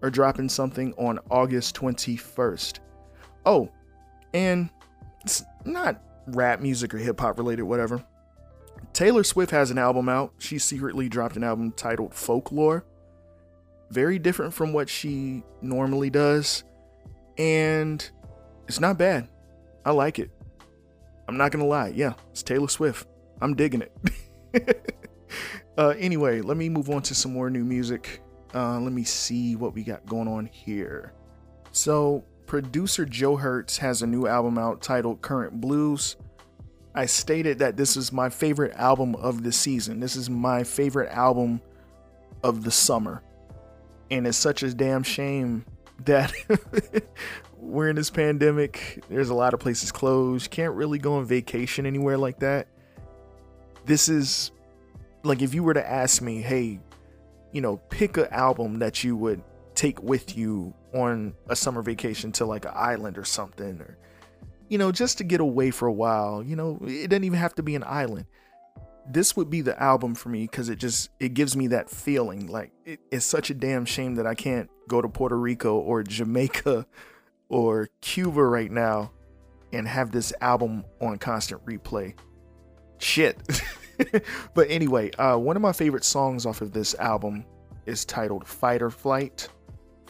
are 0.01 0.09
dropping 0.09 0.47
something 0.47 0.93
on 0.93 1.19
August 1.29 1.75
21st. 1.75 2.79
Oh, 3.45 3.69
and 4.33 4.69
it's 5.23 5.43
not 5.65 6.01
rap 6.27 6.61
music 6.61 6.93
or 6.93 6.97
hip 6.99 7.19
hop 7.19 7.37
related, 7.37 7.63
whatever. 7.63 8.03
Taylor 8.93 9.23
Swift 9.23 9.51
has 9.51 9.71
an 9.71 9.77
album 9.77 10.07
out. 10.07 10.33
She 10.37 10.57
secretly 10.57 11.09
dropped 11.09 11.35
an 11.35 11.43
album 11.43 11.73
titled 11.73 12.13
Folklore. 12.13 12.85
Very 13.91 14.19
different 14.19 14.53
from 14.53 14.73
what 14.73 14.89
she 14.89 15.43
normally 15.61 16.09
does. 16.09 16.63
And 17.37 18.07
it's 18.67 18.79
not 18.79 18.97
bad. 18.97 19.27
I 19.85 19.91
like 19.91 20.19
it. 20.19 20.31
I'm 21.27 21.37
not 21.37 21.51
gonna 21.51 21.65
lie. 21.65 21.89
Yeah, 21.95 22.13
it's 22.31 22.43
Taylor 22.43 22.67
Swift. 22.67 23.07
I'm 23.41 23.55
digging 23.55 23.83
it. 23.83 24.93
uh, 25.77 25.93
anyway, 25.97 26.41
let 26.41 26.57
me 26.57 26.69
move 26.69 26.89
on 26.89 27.01
to 27.03 27.15
some 27.15 27.33
more 27.33 27.49
new 27.49 27.63
music. 27.63 28.21
Uh, 28.53 28.79
let 28.79 28.93
me 28.93 29.03
see 29.03 29.55
what 29.55 29.73
we 29.73 29.83
got 29.83 30.05
going 30.05 30.27
on 30.27 30.45
here. 30.45 31.13
So, 31.71 32.23
producer 32.45 33.05
Joe 33.05 33.35
Hertz 33.35 33.77
has 33.79 34.01
a 34.01 34.07
new 34.07 34.27
album 34.27 34.57
out 34.57 34.81
titled 34.81 35.21
Current 35.21 35.59
Blues. 35.59 36.15
I 36.93 37.05
stated 37.05 37.59
that 37.59 37.75
this 37.75 37.97
is 37.97 38.13
my 38.13 38.29
favorite 38.29 38.73
album 38.75 39.15
of 39.15 39.43
the 39.43 39.51
season. 39.51 39.99
This 39.99 40.15
is 40.15 40.29
my 40.29 40.63
favorite 40.63 41.11
album 41.11 41.59
of 42.43 42.63
the 42.63 42.71
summer. 42.71 43.21
And 44.11 44.27
it's 44.27 44.37
such 44.37 44.63
a 44.63 44.73
damn 44.73 45.03
shame 45.03 45.65
that 46.05 46.31
we're 47.57 47.89
in 47.89 47.95
this 47.95 48.09
pandemic. 48.09 49.03
There's 49.09 49.29
a 49.29 49.33
lot 49.33 49.53
of 49.53 49.59
places 49.59 49.91
closed. 49.91 50.51
Can't 50.51 50.73
really 50.73 50.99
go 50.99 51.15
on 51.15 51.25
vacation 51.25 51.85
anywhere 51.85 52.17
like 52.17 52.39
that. 52.39 52.67
This 53.85 54.09
is 54.09 54.51
like 55.23 55.41
if 55.41 55.53
you 55.53 55.63
were 55.63 55.73
to 55.73 55.87
ask 55.87 56.21
me, 56.21 56.41
hey, 56.41 56.79
you 57.51 57.61
know, 57.61 57.77
pick 57.89 58.17
an 58.17 58.27
album 58.31 58.79
that 58.79 59.03
you 59.03 59.15
would 59.15 59.41
take 59.75 60.01
with 60.01 60.37
you 60.37 60.73
on 60.93 61.33
a 61.49 61.55
summer 61.55 61.81
vacation 61.81 62.31
to 62.33 62.45
like 62.45 62.65
an 62.65 62.71
island 62.73 63.17
or 63.17 63.25
something, 63.25 63.81
or 63.81 63.97
you 64.69 64.77
know, 64.77 64.91
just 64.91 65.17
to 65.19 65.23
get 65.23 65.41
away 65.41 65.71
for 65.71 65.87
a 65.87 65.93
while. 65.93 66.43
You 66.43 66.55
know, 66.55 66.79
it 66.85 67.09
doesn't 67.09 67.23
even 67.23 67.39
have 67.39 67.55
to 67.55 67.63
be 67.63 67.75
an 67.75 67.83
island. 67.83 68.25
This 69.07 69.35
would 69.35 69.49
be 69.49 69.61
the 69.61 69.81
album 69.81 70.15
for 70.15 70.29
me 70.29 70.43
because 70.43 70.69
it 70.69 70.77
just 70.77 71.09
it 71.19 71.33
gives 71.33 71.55
me 71.55 71.67
that 71.67 71.89
feeling. 71.89 72.47
Like 72.47 72.71
it, 72.85 72.99
it's 73.11 73.25
such 73.25 73.49
a 73.49 73.53
damn 73.53 73.85
shame 73.85 74.15
that 74.15 74.25
I 74.25 74.35
can't 74.35 74.69
go 74.87 75.01
to 75.01 75.07
Puerto 75.07 75.37
Rico 75.37 75.77
or 75.77 76.03
Jamaica 76.03 76.85
or 77.49 77.89
Cuba 78.01 78.43
right 78.43 78.71
now 78.71 79.11
and 79.71 79.87
have 79.87 80.11
this 80.11 80.33
album 80.41 80.85
on 81.01 81.17
constant 81.17 81.63
replay. 81.65 82.15
Shit. 82.97 83.37
but 84.53 84.69
anyway, 84.69 85.11
uh, 85.11 85.37
one 85.37 85.55
of 85.55 85.61
my 85.61 85.73
favorite 85.73 86.03
songs 86.03 86.45
off 86.45 86.61
of 86.61 86.71
this 86.71 86.95
album 86.95 87.45
is 87.85 88.05
titled 88.05 88.47
Fight 88.47 88.81
or 88.81 88.89
Flight, 88.89 89.47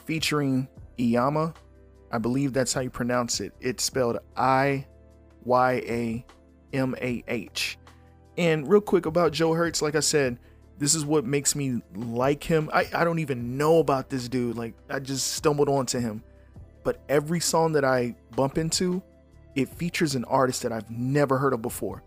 featuring 0.05 0.67
Iyamah 0.97 1.53
I 2.15 2.17
believe 2.17 2.53
that's 2.53 2.71
how 2.71 2.79
you 2.79 2.89
pronounce 2.89 3.41
it. 3.41 3.53
It's 3.59 3.83
spelled 3.83 4.19
I 4.37 4.87
Y 5.43 5.73
A 5.85 6.25
M 6.71 6.95
A 7.01 7.23
H. 7.27 7.77
And 8.37 8.67
real 8.67 8.81
quick 8.81 9.05
about 9.05 9.31
Joe 9.31 9.53
Hertz, 9.53 9.81
like 9.81 9.95
I 9.95 10.01
said, 10.01 10.37
this 10.77 10.93
is 10.93 11.05
what 11.05 11.25
makes 11.25 11.55
me 11.55 11.81
like 11.95 12.43
him. 12.43 12.69
I, 12.73 12.87
I 12.93 13.03
don't 13.03 13.19
even 13.19 13.57
know 13.57 13.79
about 13.79 14.09
this 14.09 14.27
dude. 14.27 14.57
Like, 14.57 14.73
I 14.89 14.99
just 14.99 15.33
stumbled 15.33 15.69
onto 15.69 15.99
him. 15.99 16.23
But 16.83 16.99
every 17.07 17.39
song 17.39 17.71
that 17.73 17.85
I 17.85 18.15
bump 18.35 18.57
into, 18.57 19.01
it 19.55 19.69
features 19.69 20.15
an 20.15 20.25
artist 20.25 20.63
that 20.63 20.71
I've 20.71 20.91
never 20.91 21.37
heard 21.37 21.53
of 21.53 21.61
before. 21.61 22.03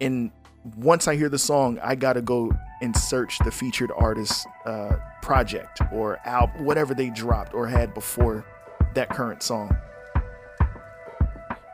And 0.00 0.32
once 0.76 1.06
I 1.06 1.16
hear 1.16 1.28
the 1.28 1.38
song, 1.38 1.78
I 1.82 1.94
gotta 1.94 2.22
go 2.22 2.50
and 2.82 2.96
search 2.96 3.38
the 3.44 3.50
featured 3.50 3.92
artist 3.96 4.46
uh, 4.66 4.96
project 5.22 5.80
or 5.92 6.18
album, 6.26 6.64
whatever 6.64 6.94
they 6.94 7.10
dropped 7.10 7.54
or 7.54 7.66
had 7.66 7.94
before 7.94 8.44
that 8.94 9.10
current 9.10 9.42
song. 9.42 9.74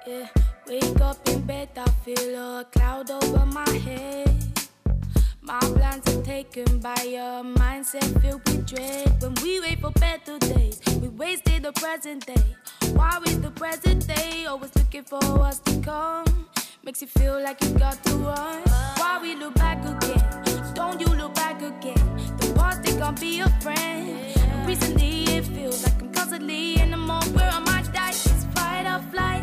Yeah, 0.06 0.28
wake 0.70 1.00
up 1.00 1.28
in 1.28 1.40
bed, 1.42 1.68
I 1.76 1.90
feel 2.04 2.34
a 2.36 2.64
cloud 2.64 3.10
over 3.10 3.44
my 3.46 3.68
head. 3.70 4.30
My 5.42 5.58
plans 5.58 6.06
are 6.14 6.22
taken 6.22 6.78
by 6.78 6.94
a 6.94 7.42
mindset 7.42 8.08
filled 8.22 8.44
with 8.46 8.66
dread. 8.66 9.20
When 9.20 9.34
we 9.42 9.60
wait 9.60 9.80
for 9.80 9.90
better 9.90 10.38
days, 10.38 10.80
we 11.00 11.08
wasted 11.08 11.64
the 11.64 11.72
present 11.72 12.24
day. 12.24 12.44
Why 12.92 13.20
is 13.26 13.40
the 13.40 13.50
present 13.50 14.06
day? 14.06 14.46
Always 14.46 14.70
looking 14.76 15.02
for 15.02 15.18
what's 15.38 15.58
to 15.60 15.80
come. 15.80 16.46
Makes 16.84 17.02
you 17.02 17.08
feel 17.08 17.42
like 17.42 17.60
you 17.62 17.70
got 17.70 18.02
to 18.04 18.14
run. 18.14 18.62
Why 19.00 19.18
we 19.20 19.34
look 19.34 19.54
back 19.54 19.78
again? 19.84 20.24
Don't 20.74 21.00
you 21.00 21.08
look 21.08 21.34
back 21.34 21.60
again? 21.60 22.04
The 22.38 22.80
they 22.84 22.96
can't 22.96 23.20
be 23.20 23.40
a 23.40 23.48
friend. 23.60 24.08
And 24.36 24.68
recently 24.68 25.24
it 25.24 25.46
feels 25.46 25.82
like 25.82 26.00
I'm 26.00 26.12
constantly 26.12 26.80
in 26.80 26.92
the 26.92 26.96
mode 26.96 27.26
where 27.34 27.50
I 27.50 27.58
might 27.58 27.92
die. 27.92 28.10
It's 28.10 28.44
fight 28.54 28.86
or 28.86 29.02
flight, 29.10 29.42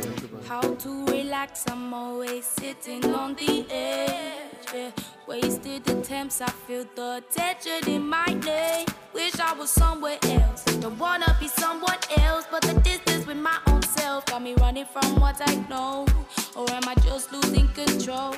I'm 1.91 1.95
always 1.95 2.45
sitting 2.45 3.03
on 3.13 3.35
the 3.35 3.65
edge. 3.69 4.73
Yeah. 4.73 4.91
Wasted 5.27 5.89
attempts, 5.89 6.39
I 6.39 6.49
feel 6.49 6.85
the 6.95 7.21
tension 7.29 7.85
in 7.85 8.07
my 8.07 8.27
neck. 8.27 8.87
Wish 9.13 9.37
I 9.41 9.51
was 9.55 9.71
somewhere 9.71 10.17
else. 10.23 10.63
Don't 10.79 10.97
wanna 10.97 11.35
be 11.37 11.49
someone 11.49 11.97
else, 12.15 12.45
but 12.49 12.61
the 12.61 12.79
distance 12.79 13.27
with 13.27 13.35
my 13.35 13.57
own 13.67 13.81
self 13.81 14.25
got 14.27 14.41
me 14.41 14.53
running 14.61 14.85
from 14.85 15.19
what 15.19 15.35
I 15.45 15.55
know. 15.69 16.07
Or 16.55 16.71
am 16.71 16.87
I 16.87 16.95
just 17.03 17.33
losing 17.33 17.67
control? 17.73 18.35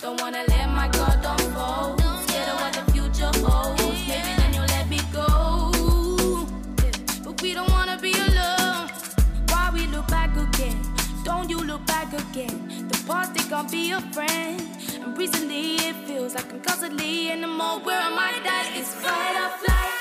Don't 0.00 0.20
wanna 0.20 0.44
let 0.46 0.68
my 0.68 0.86
guard 0.86 1.18
unfold. 1.24 2.00
Scared 2.28 2.48
of 2.50 2.60
what 2.60 2.72
the 2.72 2.92
future 2.92 3.32
holds. 3.44 3.82
Maybe 4.06 4.32
then 4.36 4.54
you'll 4.54 4.72
let 4.76 4.88
me 4.88 5.00
go. 5.12 5.72
But 7.24 7.42
we 7.42 7.52
don't 7.52 7.68
wanna 7.68 7.98
be 8.00 8.12
alone. 8.12 8.88
Why 9.48 9.72
we 9.74 9.88
look 9.88 10.06
back 10.06 10.30
again? 10.36 10.51
Don't 11.24 11.48
you 11.48 11.58
look 11.58 11.86
back 11.86 12.12
again? 12.12 12.88
The 12.88 13.04
past 13.06 13.34
they 13.34 13.44
can't 13.48 13.70
be 13.70 13.92
a 13.92 14.00
friend. 14.12 14.60
And 14.94 15.16
recently 15.16 15.76
it 15.76 15.94
feels 16.06 16.34
like 16.34 16.52
I'm 16.52 16.60
constantly 16.60 17.30
in 17.30 17.40
the 17.42 17.46
mode 17.46 17.84
where 17.84 18.00
I 18.00 18.10
might 18.10 18.42
die. 18.42 18.82
Fight 18.82 19.36
or 19.36 19.58
flight. 19.58 19.91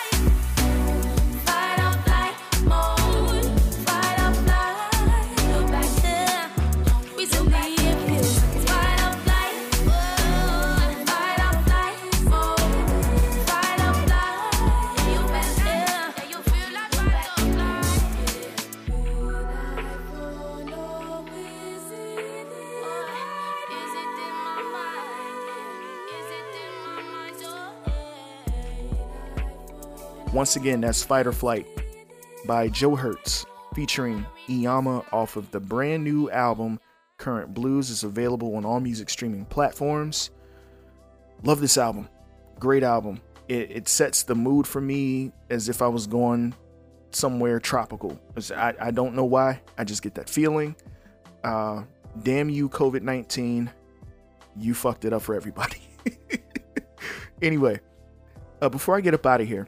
Once 30.34 30.56
again, 30.56 30.80
that's 30.80 31.04
Fight 31.04 31.28
or 31.28 31.34
Flight 31.34 31.68
by 32.46 32.70
Joe 32.70 32.96
Hertz, 32.96 33.46
featuring 33.76 34.26
Iyamah 34.48 35.06
off 35.12 35.36
of 35.36 35.52
the 35.52 35.60
brand 35.60 36.06
new 36.06 36.30
album 36.32 36.80
Current 37.18 37.54
Blues. 37.54 37.90
is 37.90 38.06
available 38.06 38.56
on 38.56 38.64
all 38.64 38.80
music 38.80 39.10
streaming 39.10 39.44
platforms. 39.44 40.32
Love 41.44 41.60
this 41.60 41.78
album. 41.78 42.08
Great 42.60 42.82
album. 42.82 43.20
It, 43.50 43.72
it 43.72 43.88
sets 43.90 44.24
the 44.24 44.34
mood 44.34 44.66
for 44.66 44.80
me 44.80 45.34
as 45.50 45.68
if 45.68 45.82
I 45.82 45.88
was 45.88 46.08
going 46.08 46.56
somewhere 47.12 47.60
tropical. 47.60 48.18
I, 48.56 48.74
I 48.80 48.92
don't 48.92 49.16
know 49.16 49.26
why. 49.26 49.60
I 49.78 49.84
just 49.84 50.02
get 50.02 50.16
that 50.16 50.30
feeling. 50.30 50.78
Uh, 51.44 51.84
damn 52.24 52.50
you, 52.50 52.70
COVID 52.70 53.02
19. 53.02 53.70
You 54.56 54.74
fucked 54.74 55.04
it 55.04 55.12
up 55.12 55.24
for 55.24 55.36
everybody. 55.36 55.82
anyway, 57.42 57.82
uh, 58.62 58.70
before 58.70 58.96
I 58.96 59.02
get 59.02 59.14
up 59.14 59.26
out 59.26 59.42
of 59.42 59.48
here, 59.48 59.68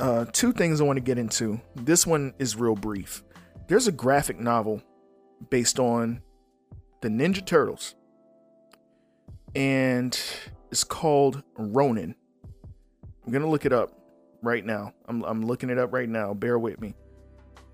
uh, 0.00 0.24
two 0.32 0.52
things 0.52 0.80
I 0.80 0.84
want 0.84 0.96
to 0.96 1.02
get 1.02 1.18
into. 1.18 1.60
This 1.74 2.06
one 2.06 2.34
is 2.38 2.56
real 2.56 2.74
brief. 2.74 3.22
There's 3.66 3.86
a 3.86 3.92
graphic 3.92 4.38
novel 4.38 4.82
based 5.50 5.78
on 5.78 6.22
the 7.00 7.08
Ninja 7.08 7.44
Turtles, 7.44 7.94
and 9.54 10.18
it's 10.70 10.84
called 10.84 11.42
Ronin. 11.56 12.14
I'm 13.26 13.32
gonna 13.32 13.48
look 13.48 13.66
it 13.66 13.72
up 13.72 13.92
right 14.42 14.64
now. 14.64 14.94
I'm 15.06 15.22
I'm 15.24 15.44
looking 15.44 15.70
it 15.70 15.78
up 15.78 15.92
right 15.92 16.08
now. 16.08 16.32
Bear 16.34 16.58
with 16.58 16.80
me, 16.80 16.94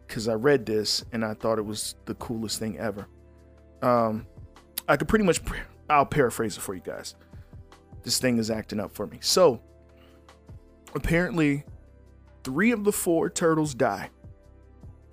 because 0.07 0.29
I 0.29 0.35
read 0.35 0.67
this 0.67 1.05
and 1.13 1.25
I 1.25 1.35
thought 1.35 1.59
it 1.59 1.65
was 1.65 1.95
the 2.07 2.15
coolest 2.15 2.59
thing 2.59 2.79
ever. 2.79 3.07
Um, 3.83 4.27
I 4.89 4.97
could 4.97 5.09
pretty 5.09 5.25
much 5.25 5.41
I'll 5.89 6.07
paraphrase 6.07 6.57
it 6.57 6.61
for 6.61 6.75
you 6.75 6.81
guys. 6.81 7.15
This 8.03 8.19
thing 8.19 8.39
is 8.39 8.51
acting 8.51 8.81
up 8.81 8.95
for 8.95 9.07
me. 9.07 9.19
So 9.21 9.63
apparently 10.95 11.65
three 12.45 12.71
of 12.71 12.85
the 12.85 12.93
four 12.93 13.29
turtles 13.31 13.75
die 13.75 14.11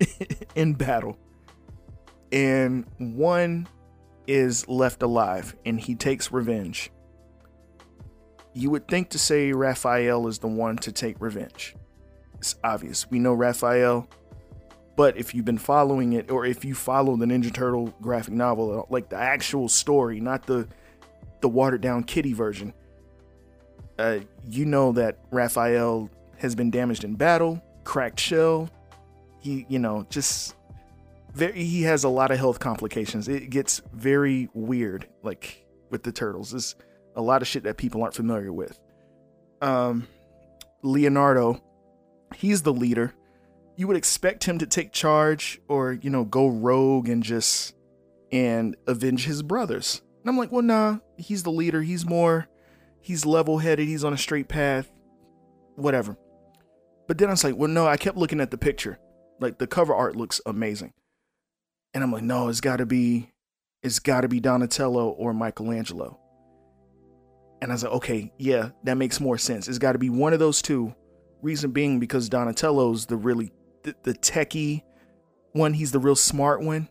in 0.54 0.74
battle. 0.74 1.18
And 2.30 2.86
one 2.98 3.66
is 4.26 4.68
left 4.68 5.02
alive 5.02 5.56
and 5.64 5.80
he 5.80 5.94
takes 5.94 6.30
revenge. 6.30 6.90
You 8.54 8.70
would 8.70 8.86
think 8.86 9.10
to 9.10 9.18
say 9.18 9.52
raphael 9.52 10.28
is 10.28 10.38
the 10.38 10.48
one 10.48 10.76
to 10.78 10.92
take 10.92 11.20
revenge. 11.20 11.74
It's 12.38 12.54
obvious. 12.62 13.10
We 13.10 13.18
know 13.18 13.32
raphael 13.32 14.08
but 14.96 15.16
if 15.16 15.34
you've 15.34 15.44
been 15.44 15.58
following 15.58 16.12
it 16.12 16.30
or 16.30 16.44
if 16.44 16.64
you 16.64 16.74
follow 16.74 17.16
the 17.16 17.26
ninja 17.26 17.52
turtle 17.52 17.94
graphic 18.00 18.34
novel 18.34 18.86
like 18.90 19.08
the 19.08 19.16
actual 19.16 19.68
story 19.68 20.20
not 20.20 20.46
the 20.46 20.66
the 21.40 21.48
watered 21.48 21.80
down 21.80 22.04
kitty 22.04 22.32
version 22.32 22.72
uh, 23.98 24.18
you 24.48 24.64
know 24.64 24.92
that 24.92 25.18
raphael 25.30 26.10
has 26.42 26.56
been 26.56 26.70
damaged 26.70 27.04
in 27.04 27.14
battle, 27.14 27.62
cracked 27.84 28.18
shell. 28.18 28.68
He, 29.38 29.64
you 29.68 29.78
know, 29.78 30.04
just 30.10 30.56
very, 31.34 31.64
he 31.64 31.82
has 31.82 32.04
a 32.04 32.08
lot 32.08 32.32
of 32.32 32.38
health 32.38 32.58
complications. 32.58 33.28
It 33.28 33.48
gets 33.48 33.80
very 33.92 34.48
weird, 34.52 35.08
like 35.22 35.64
with 35.88 36.02
the 36.02 36.12
turtles. 36.12 36.50
There's 36.50 36.74
a 37.14 37.22
lot 37.22 37.42
of 37.42 37.48
shit 37.48 37.62
that 37.62 37.76
people 37.76 38.02
aren't 38.02 38.14
familiar 38.14 38.52
with. 38.52 38.78
Um, 39.60 40.08
Leonardo, 40.82 41.62
he's 42.34 42.62
the 42.62 42.72
leader. 42.72 43.14
You 43.76 43.86
would 43.86 43.96
expect 43.96 44.44
him 44.44 44.58
to 44.58 44.66
take 44.66 44.92
charge 44.92 45.60
or, 45.68 45.92
you 45.92 46.10
know, 46.10 46.24
go 46.24 46.48
rogue 46.48 47.08
and 47.08 47.22
just 47.22 47.74
and 48.32 48.76
avenge 48.88 49.26
his 49.26 49.42
brothers. 49.42 50.02
And 50.22 50.28
I'm 50.28 50.36
like, 50.36 50.50
well, 50.50 50.62
nah, 50.62 50.98
he's 51.16 51.44
the 51.44 51.50
leader. 51.50 51.82
He's 51.82 52.04
more, 52.04 52.48
he's 53.00 53.24
level 53.24 53.58
headed. 53.58 53.86
He's 53.86 54.04
on 54.04 54.12
a 54.12 54.18
straight 54.18 54.48
path, 54.48 54.90
whatever. 55.76 56.16
But 57.08 57.18
then 57.18 57.28
I 57.28 57.32
was 57.32 57.44
like, 57.44 57.56
well, 57.56 57.68
no, 57.68 57.86
I 57.86 57.96
kept 57.96 58.16
looking 58.16 58.40
at 58.40 58.50
the 58.50 58.58
picture. 58.58 58.98
Like 59.40 59.58
the 59.58 59.66
cover 59.66 59.94
art 59.94 60.16
looks 60.16 60.40
amazing. 60.46 60.92
And 61.94 62.02
I'm 62.02 62.12
like, 62.12 62.22
no, 62.22 62.48
it's 62.48 62.60
gotta 62.60 62.86
be, 62.86 63.30
it's 63.82 63.98
gotta 63.98 64.28
be 64.28 64.40
Donatello 64.40 65.10
or 65.10 65.34
Michelangelo. 65.34 66.18
And 67.60 67.70
I 67.70 67.74
was 67.74 67.84
like, 67.84 67.92
okay, 67.92 68.32
yeah, 68.38 68.70
that 68.84 68.96
makes 68.96 69.20
more 69.20 69.38
sense. 69.38 69.68
It's 69.68 69.78
gotta 69.78 69.98
be 69.98 70.10
one 70.10 70.32
of 70.32 70.38
those 70.38 70.62
two. 70.62 70.94
Reason 71.42 71.72
being 71.72 71.98
because 71.98 72.28
Donatello's 72.28 73.06
the 73.06 73.16
really, 73.16 73.52
the, 73.82 73.96
the 74.04 74.14
techie 74.14 74.82
one. 75.52 75.74
He's 75.74 75.90
the 75.90 75.98
real 75.98 76.14
smart 76.14 76.62
one. 76.62 76.88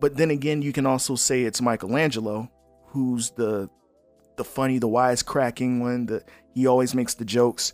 But 0.00 0.16
then 0.16 0.32
again, 0.32 0.62
you 0.62 0.72
can 0.72 0.84
also 0.84 1.14
say 1.14 1.42
it's 1.42 1.62
Michelangelo, 1.62 2.50
who's 2.88 3.30
the 3.30 3.70
the 4.36 4.44
funny, 4.44 4.78
the 4.78 4.88
wisecracking 4.88 5.80
one. 5.80 6.06
That 6.06 6.28
he 6.52 6.66
always 6.66 6.92
makes 6.92 7.14
the 7.14 7.24
jokes, 7.24 7.72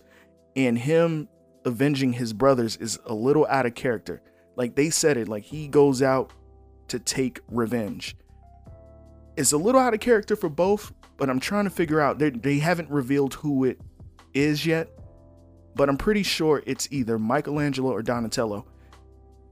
and 0.54 0.78
him 0.78 1.28
avenging 1.64 2.14
his 2.14 2.32
brothers 2.32 2.76
is 2.76 2.98
a 3.06 3.14
little 3.14 3.46
out 3.46 3.66
of 3.66 3.74
character. 3.74 4.22
Like 4.56 4.74
they 4.74 4.90
said 4.90 5.16
it, 5.16 5.28
like 5.28 5.44
he 5.44 5.68
goes 5.68 6.02
out 6.02 6.32
to 6.88 6.98
take 6.98 7.40
revenge. 7.48 8.16
It's 9.36 9.52
a 9.52 9.56
little 9.56 9.80
out 9.80 9.94
of 9.94 10.00
character 10.00 10.34
for 10.34 10.48
both, 10.48 10.92
but 11.16 11.30
I'm 11.30 11.38
trying 11.38 11.64
to 11.64 11.70
figure 11.70 12.00
out. 12.00 12.18
They, 12.18 12.30
they 12.30 12.58
haven't 12.58 12.90
revealed 12.90 13.34
who 13.34 13.64
it 13.64 13.80
is 14.34 14.66
yet, 14.66 14.88
but 15.76 15.88
I'm 15.88 15.96
pretty 15.96 16.24
sure 16.24 16.62
it's 16.66 16.88
either 16.90 17.18
Michelangelo 17.18 17.92
or 17.92 18.02
Donatello. 18.02 18.66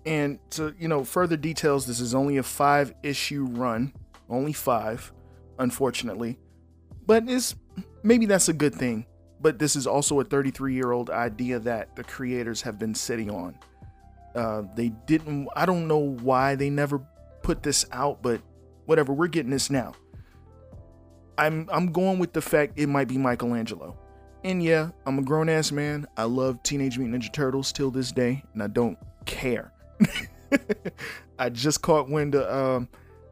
And 0.04 0.38
to, 0.50 0.74
you 0.78 0.88
know, 0.88 1.04
further 1.04 1.36
details, 1.36 1.86
this 1.86 2.00
is 2.00 2.14
only 2.14 2.36
a 2.36 2.42
five 2.42 2.94
issue 3.02 3.44
run, 3.44 3.92
only 4.28 4.52
five, 4.52 5.12
unfortunately. 5.58 6.38
But 7.06 7.28
it's 7.28 7.54
maybe 8.02 8.26
that's 8.26 8.48
a 8.48 8.52
good 8.52 8.74
thing. 8.74 9.06
But 9.40 9.58
this 9.58 9.76
is 9.76 9.86
also 9.86 10.20
a 10.20 10.24
33 10.24 10.74
year 10.74 10.92
old 10.92 11.10
idea 11.10 11.58
that 11.60 11.94
the 11.96 12.04
creators 12.04 12.62
have 12.62 12.78
been 12.78 12.94
sitting 12.94 13.30
on. 13.30 13.58
Uh, 14.34 14.62
they 14.74 14.90
didn't, 15.06 15.48
I 15.56 15.66
don't 15.66 15.88
know 15.88 15.98
why 15.98 16.54
they 16.54 16.70
never 16.70 17.00
put 17.42 17.62
this 17.62 17.86
out, 17.92 18.22
but 18.22 18.40
whatever, 18.86 19.12
we're 19.12 19.28
getting 19.28 19.50
this 19.50 19.70
now. 19.70 19.94
I'm 21.38 21.68
I'm 21.70 21.92
going 21.92 22.18
with 22.18 22.32
the 22.32 22.40
fact 22.40 22.74
it 22.76 22.88
might 22.88 23.08
be 23.08 23.18
Michelangelo. 23.18 23.96
And 24.44 24.62
yeah, 24.62 24.90
I'm 25.04 25.18
a 25.18 25.22
grown 25.22 25.48
ass 25.48 25.72
man. 25.72 26.06
I 26.16 26.24
love 26.24 26.62
Teenage 26.62 26.98
Mutant 26.98 27.22
Ninja 27.22 27.32
Turtles 27.32 27.72
till 27.72 27.90
this 27.90 28.12
day, 28.12 28.42
and 28.54 28.62
I 28.62 28.68
don't 28.68 28.96
care. 29.24 29.72
I 31.38 31.48
just 31.48 31.82
caught 31.82 32.08
wind 32.08 32.34
of, 32.34 32.76
um, 32.76 32.88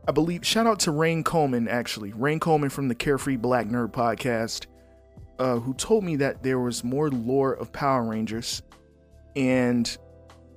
I 0.09 0.13
believe, 0.13 0.45
shout 0.45 0.67
out 0.67 0.81
to 0.81 0.91
Rain 0.91 1.23
Coleman, 1.23 1.69
actually. 1.69 2.13
Rain 2.13 2.41
Coleman 2.41 2.69
from 2.69 2.89
the 2.89 2.95
Carefree 2.95 3.37
Black 3.37 3.69
Nerd 3.69 3.93
podcast, 3.93 4.67
uh, 5.39 5.59
who 5.59 5.75
told 5.75 6.05
me 6.05 6.17
that 6.17 6.43
there 6.43 6.59
was 6.59 6.85
more 6.85 7.11
lore 7.11 7.53
of 7.53 7.73
Power 7.73 8.05
Rangers. 8.05 8.63
And 9.37 9.97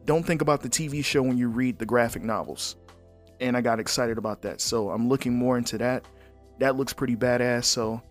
don't 0.06 0.26
think 0.26 0.42
about 0.42 0.62
the 0.62 0.70
TV 0.70 1.04
show 1.04 1.22
when 1.22 1.38
you 1.38 1.50
read 1.50 1.80
the 1.80 1.86
graphic 1.86 2.24
novels. 2.24 2.76
And 3.40 3.56
I 3.58 3.62
got 3.62 3.80
excited 3.80 4.18
about 4.18 4.42
that. 4.44 4.62
So 4.62 4.90
I'm 4.90 5.10
looking 5.10 5.34
more 5.34 5.58
into 5.58 5.78
that. 5.78 6.06
That 6.60 6.76
looks 6.76 6.94
pretty 6.94 7.16
badass. 7.16 7.66
So 7.66 8.02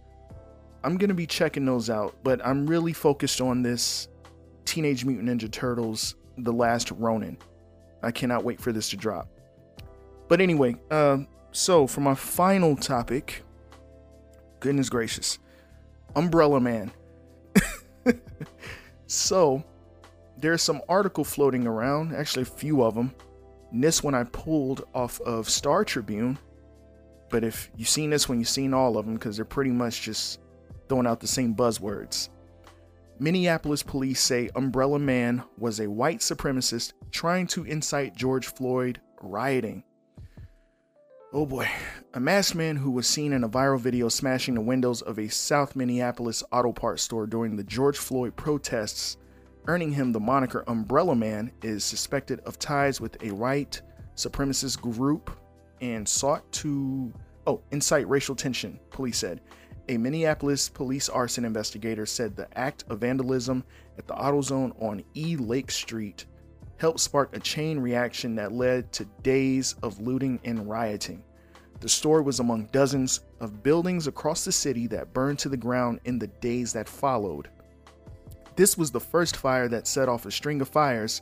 I'm 0.85 0.99
to 0.99 1.15
be 1.15 1.27
checking 1.27 1.65
those 1.65 1.91
out. 1.91 2.17
But 2.23 2.45
I'm 2.45 2.67
really 2.67 2.93
focused 2.93 3.41
on 3.41 3.63
this 3.63 4.09
Teenage 4.65 5.05
Mutant 5.05 5.29
Ninja 5.29 5.51
Turtles 5.51 6.17
The 6.39 6.53
Last 6.53 6.91
Ronin. 6.93 7.39
I 8.03 8.11
cannot 8.11 8.45
wait 8.45 8.61
for 8.61 8.73
this 8.73 8.91
to 8.91 8.97
drop. 8.97 9.29
But 10.29 10.41
anyway, 10.41 10.77
uh, 10.91 11.19
so 11.53 11.87
for 11.87 12.01
my 12.01 12.15
final 12.15 12.77
topic, 12.77 13.43
goodness 14.61 14.89
gracious, 14.89 15.39
Umbrella 16.17 16.61
Man. 16.61 16.91
so 19.07 19.63
there's 20.39 20.63
some 20.63 20.83
article 20.89 21.25
floating 21.25 21.67
around, 21.67 22.15
actually 22.15 22.43
a 22.43 22.47
few 22.47 22.83
of 22.83 22.95
them. 22.95 23.15
And 23.71 23.85
this 23.85 24.03
one 24.03 24.15
I 24.15 24.25
pulled 24.25 24.87
off 24.95 25.21
of 25.21 25.49
Star 25.49 25.85
Tribune. 25.85 26.39
But 27.29 27.45
if 27.45 27.71
you've 27.77 27.89
seen 27.89 28.11
this 28.11 28.29
one, 28.29 28.39
you've 28.39 28.49
seen 28.49 28.73
all 28.73 28.97
of 28.97 29.05
them 29.05 29.15
because 29.15 29.37
they're 29.37 29.45
pretty 29.45 29.71
much 29.71 30.03
just 30.03 30.41
throwing 30.89 31.07
out 31.07 31.21
the 31.21 31.27
same 31.27 31.55
buzzwords. 31.55 32.31
Minneapolis 33.19 33.83
police 33.83 34.21
say 34.21 34.51
Umbrella 34.55 34.99
Man 34.99 35.43
was 35.59 35.81
a 35.81 35.89
white 35.89 36.21
supremacist 36.21 36.93
trying 37.11 37.47
to 37.49 37.65
incite 37.65 38.15
George 38.15 38.47
Floyd 38.47 39.01
rioting. 39.23 39.83
Oh 41.39 41.45
boy. 41.45 41.69
A 42.15 42.19
masked 42.19 42.55
man 42.55 42.77
who 42.77 42.91
was 42.91 43.07
seen 43.07 43.35
in 43.35 43.45
a 43.45 43.49
viral 43.49 43.79
video 43.79 44.09
smashing 44.09 44.55
the 44.55 44.61
windows 44.63 45.03
of 45.03 45.19
a 45.19 45.29
South 45.29 45.77
Minneapolis 45.77 46.43
auto 46.51 46.73
parts 46.73 47.03
store 47.03 47.27
during 47.27 47.57
the 47.57 47.63
George 47.63 47.99
Floyd 47.99 48.35
protests, 48.37 49.19
earning 49.67 49.93
him 49.93 50.13
the 50.13 50.19
moniker 50.19 50.65
Umbrella 50.67 51.15
Man, 51.15 51.53
is 51.61 51.85
suspected 51.85 52.41
of 52.47 52.59
ties 52.59 53.03
with 53.03 53.23
a 53.23 53.33
white 53.33 53.83
supremacist 54.15 54.81
group 54.81 55.31
and 55.83 56.09
sought 56.09 56.51
to 56.53 57.13
oh, 57.47 57.61
incite 57.71 58.09
racial 58.09 58.35
tension, 58.35 58.81
police 58.89 59.19
said. 59.19 59.43
A 59.91 59.99
Minneapolis 59.99 60.71
police 60.71 61.11
arson 61.11 61.45
investigator 61.45 62.07
said 62.07 62.35
the 62.35 62.49
act 62.59 62.85
of 62.89 63.01
vandalism 63.01 63.63
at 63.99 64.07
the 64.07 64.15
AutoZone 64.15 64.73
on 64.83 65.05
E 65.15 65.37
Lake 65.37 65.71
Street 65.71 66.25
helped 66.79 67.01
spark 67.01 67.35
a 67.37 67.41
chain 67.41 67.79
reaction 67.79 68.35
that 68.37 68.53
led 68.53 68.93
to 68.93 69.05
days 69.23 69.75
of 69.83 70.01
looting 70.01 70.41
and 70.45 70.69
rioting. 70.69 71.23
The 71.81 71.89
store 71.89 72.23
was 72.23 72.41
among 72.41 72.67
dozens 72.67 73.21
of 73.41 73.63
buildings 73.63 74.07
across 74.07 74.45
the 74.45 74.53
city 74.53 74.87
that 74.89 75.13
burned 75.13 75.39
to 75.41 75.49
the 75.49 75.57
ground 75.57 76.01
in 76.05 76.19
the 76.19 76.27
days 76.27 76.73
that 76.73 76.89
followed. 76.89 77.49
This 78.57 78.79
was 78.79 78.91
the 78.91 79.01
first 79.01 79.37
fire 79.37 79.69
that 79.69 79.87
set 79.87 80.09
off 80.09 80.25
a 80.25 80.31
string 80.31 80.61
of 80.61 80.69
fires 80.69 81.21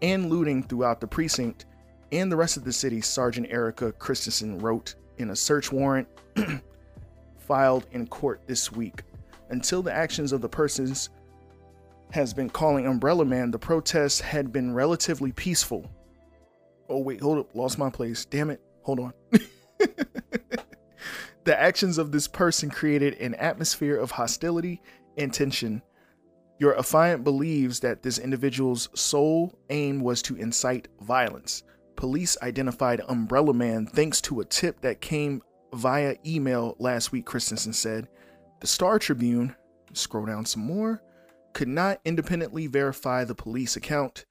and 0.00 0.30
looting 0.30 0.62
throughout 0.62 1.00
the 1.00 1.06
precinct 1.06 1.66
and 2.12 2.30
the 2.30 2.36
rest 2.36 2.56
of 2.56 2.64
the 2.64 2.72
city, 2.72 3.00
Sergeant 3.00 3.46
Erica 3.50 3.92
Christensen 3.92 4.58
wrote 4.58 4.96
in 5.18 5.30
a 5.30 5.36
search 5.36 5.70
warrant 5.70 6.08
filed 7.38 7.86
in 7.92 8.06
court 8.06 8.40
this 8.46 8.72
week. 8.72 9.02
Until 9.50 9.82
the 9.82 9.92
actions 9.92 10.32
of 10.32 10.40
the 10.40 10.48
persons 10.48 11.10
has 12.12 12.34
been 12.34 12.50
calling 12.50 12.86
Umbrella 12.86 13.24
Man, 13.24 13.50
the 13.50 13.58
protests 13.58 14.20
had 14.20 14.52
been 14.52 14.74
relatively 14.74 15.32
peaceful. 15.32 15.88
Oh, 16.88 16.98
wait, 16.98 17.20
hold 17.20 17.38
up. 17.38 17.54
Lost 17.54 17.78
my 17.78 17.90
place. 17.90 18.24
Damn 18.24 18.50
it. 18.50 18.60
Hold 18.82 19.00
on. 19.00 19.12
the 21.44 21.60
actions 21.60 21.98
of 21.98 22.12
this 22.12 22.28
person 22.28 22.70
created 22.70 23.14
an 23.14 23.34
atmosphere 23.34 23.96
of 23.96 24.10
hostility 24.10 24.80
and 25.16 25.32
tension. 25.32 25.82
Your 26.58 26.74
affiant 26.74 27.24
believes 27.24 27.80
that 27.80 28.02
this 28.02 28.18
individual's 28.18 28.88
sole 28.94 29.58
aim 29.70 30.00
was 30.00 30.20
to 30.22 30.36
incite 30.36 30.88
violence. 31.00 31.62
Police 31.96 32.36
identified 32.42 33.00
Umbrella 33.08 33.54
Man 33.54 33.86
thanks 33.86 34.20
to 34.22 34.40
a 34.40 34.44
tip 34.44 34.80
that 34.82 35.00
came 35.00 35.42
via 35.72 36.16
email 36.26 36.76
last 36.78 37.12
week, 37.12 37.26
Christensen 37.26 37.72
said. 37.72 38.08
The 38.60 38.66
Star 38.66 38.98
Tribune, 38.98 39.54
scroll 39.92 40.26
down 40.26 40.44
some 40.44 40.62
more, 40.62 41.02
could 41.52 41.68
not 41.68 42.00
independently 42.04 42.66
verify 42.66 43.24
the 43.24 43.34
police 43.34 43.76
account, 43.76 44.26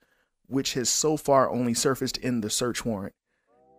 which 0.48 0.74
has 0.74 0.90
so 0.90 1.18
far 1.18 1.50
only 1.50 1.74
surfaced 1.74 2.18
in 2.18 2.42
the 2.42 2.50
search 2.50 2.86
warrant, 2.86 3.14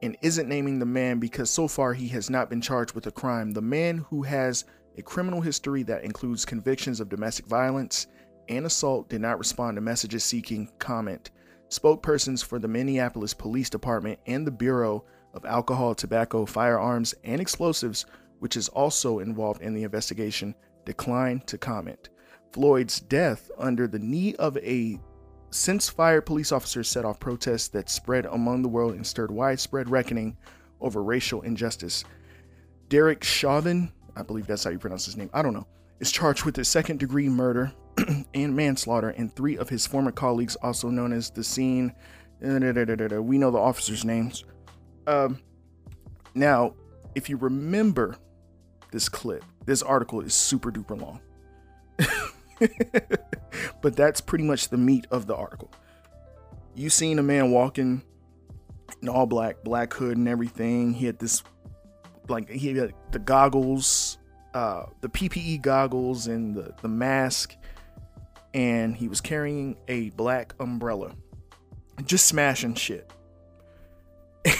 and 0.02 0.16
isn't 0.22 0.48
naming 0.48 0.78
the 0.78 0.86
man 0.86 1.18
because 1.18 1.50
so 1.50 1.68
far 1.68 1.92
he 1.92 2.08
has 2.08 2.30
not 2.30 2.48
been 2.48 2.60
charged 2.60 2.94
with 2.94 3.06
a 3.06 3.10
crime. 3.10 3.52
The 3.52 3.62
man 3.62 3.98
who 3.98 4.22
has 4.22 4.64
a 4.96 5.02
criminal 5.02 5.40
history 5.40 5.82
that 5.84 6.04
includes 6.04 6.44
convictions 6.44 7.00
of 7.00 7.08
domestic 7.08 7.46
violence 7.46 8.06
and 8.48 8.66
assault 8.66 9.08
did 9.08 9.20
not 9.20 9.38
respond 9.38 9.76
to 9.76 9.80
messages 9.80 10.24
seeking 10.24 10.70
comment. 10.78 11.30
Spokespersons 11.68 12.44
for 12.44 12.58
the 12.58 12.68
Minneapolis 12.68 13.32
Police 13.32 13.70
Department 13.70 14.18
and 14.26 14.46
the 14.46 14.50
Bureau 14.50 15.04
of 15.34 15.44
Alcohol, 15.44 15.94
Tobacco, 15.94 16.44
Firearms, 16.44 17.14
and 17.22 17.40
Explosives, 17.40 18.06
which 18.40 18.56
is 18.56 18.68
also 18.68 19.20
involved 19.20 19.62
in 19.62 19.74
the 19.74 19.84
investigation, 19.84 20.54
declined 20.84 21.46
to 21.46 21.58
comment. 21.58 22.08
Floyd's 22.52 23.00
death 23.00 23.50
under 23.58 23.86
the 23.86 23.98
knee 23.98 24.34
of 24.36 24.56
a 24.58 24.98
since 25.50 25.88
fired 25.88 26.26
police 26.26 26.52
officers 26.52 26.88
set 26.88 27.04
off 27.04 27.20
protests 27.20 27.68
that 27.68 27.90
spread 27.90 28.26
among 28.26 28.62
the 28.62 28.68
world 28.68 28.94
and 28.94 29.06
stirred 29.06 29.30
widespread 29.30 29.90
reckoning 29.90 30.36
over 30.80 31.02
racial 31.02 31.42
injustice. 31.42 32.04
Derek 32.88 33.22
Chauvin, 33.22 33.92
I 34.16 34.22
believe 34.22 34.46
that's 34.46 34.64
how 34.64 34.70
you 34.70 34.78
pronounce 34.78 35.04
his 35.04 35.16
name, 35.16 35.30
I 35.32 35.42
don't 35.42 35.54
know, 35.54 35.66
is 35.98 36.10
charged 36.10 36.44
with 36.44 36.58
a 36.58 36.64
second 36.64 36.98
degree 36.98 37.28
murder 37.28 37.72
and 38.34 38.54
manslaughter, 38.56 39.10
and 39.10 39.34
three 39.34 39.56
of 39.58 39.68
his 39.68 39.86
former 39.86 40.12
colleagues, 40.12 40.56
also 40.56 40.88
known 40.88 41.12
as 41.12 41.30
the 41.30 41.44
scene. 41.44 41.92
We 42.40 43.38
know 43.38 43.50
the 43.50 43.58
officers' 43.58 44.04
names. 44.04 44.44
Um, 45.06 45.38
now, 46.34 46.74
if 47.14 47.28
you 47.28 47.36
remember 47.36 48.16
this 48.92 49.08
clip, 49.08 49.44
this 49.66 49.82
article 49.82 50.20
is 50.20 50.34
super 50.34 50.70
duper 50.72 51.00
long. 51.00 51.20
but 53.82 53.96
that's 53.96 54.20
pretty 54.20 54.44
much 54.44 54.68
the 54.68 54.76
meat 54.76 55.06
of 55.10 55.26
the 55.26 55.34
article. 55.34 55.70
You 56.74 56.90
seen 56.90 57.18
a 57.18 57.22
man 57.22 57.50
walking 57.50 58.02
in 59.02 59.08
all 59.08 59.26
black, 59.26 59.62
black 59.64 59.92
hood 59.92 60.16
and 60.16 60.28
everything. 60.28 60.92
He 60.92 61.06
had 61.06 61.18
this, 61.18 61.42
like, 62.28 62.48
he 62.48 62.76
had 62.76 62.92
the 63.10 63.18
goggles, 63.18 64.18
uh, 64.54 64.84
the 65.00 65.08
PPE 65.08 65.62
goggles 65.62 66.26
and 66.26 66.54
the, 66.54 66.74
the 66.82 66.88
mask, 66.88 67.56
and 68.54 68.96
he 68.96 69.08
was 69.08 69.20
carrying 69.20 69.76
a 69.88 70.10
black 70.10 70.54
umbrella, 70.60 71.12
just 72.04 72.26
smashing 72.26 72.74
shit. 72.74 73.10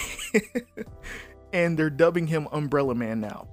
and 1.53 1.78
they're 1.78 1.90
dubbing 1.90 2.26
him 2.26 2.48
Umbrella 2.53 2.94
Man 2.94 3.20
now. 3.20 3.48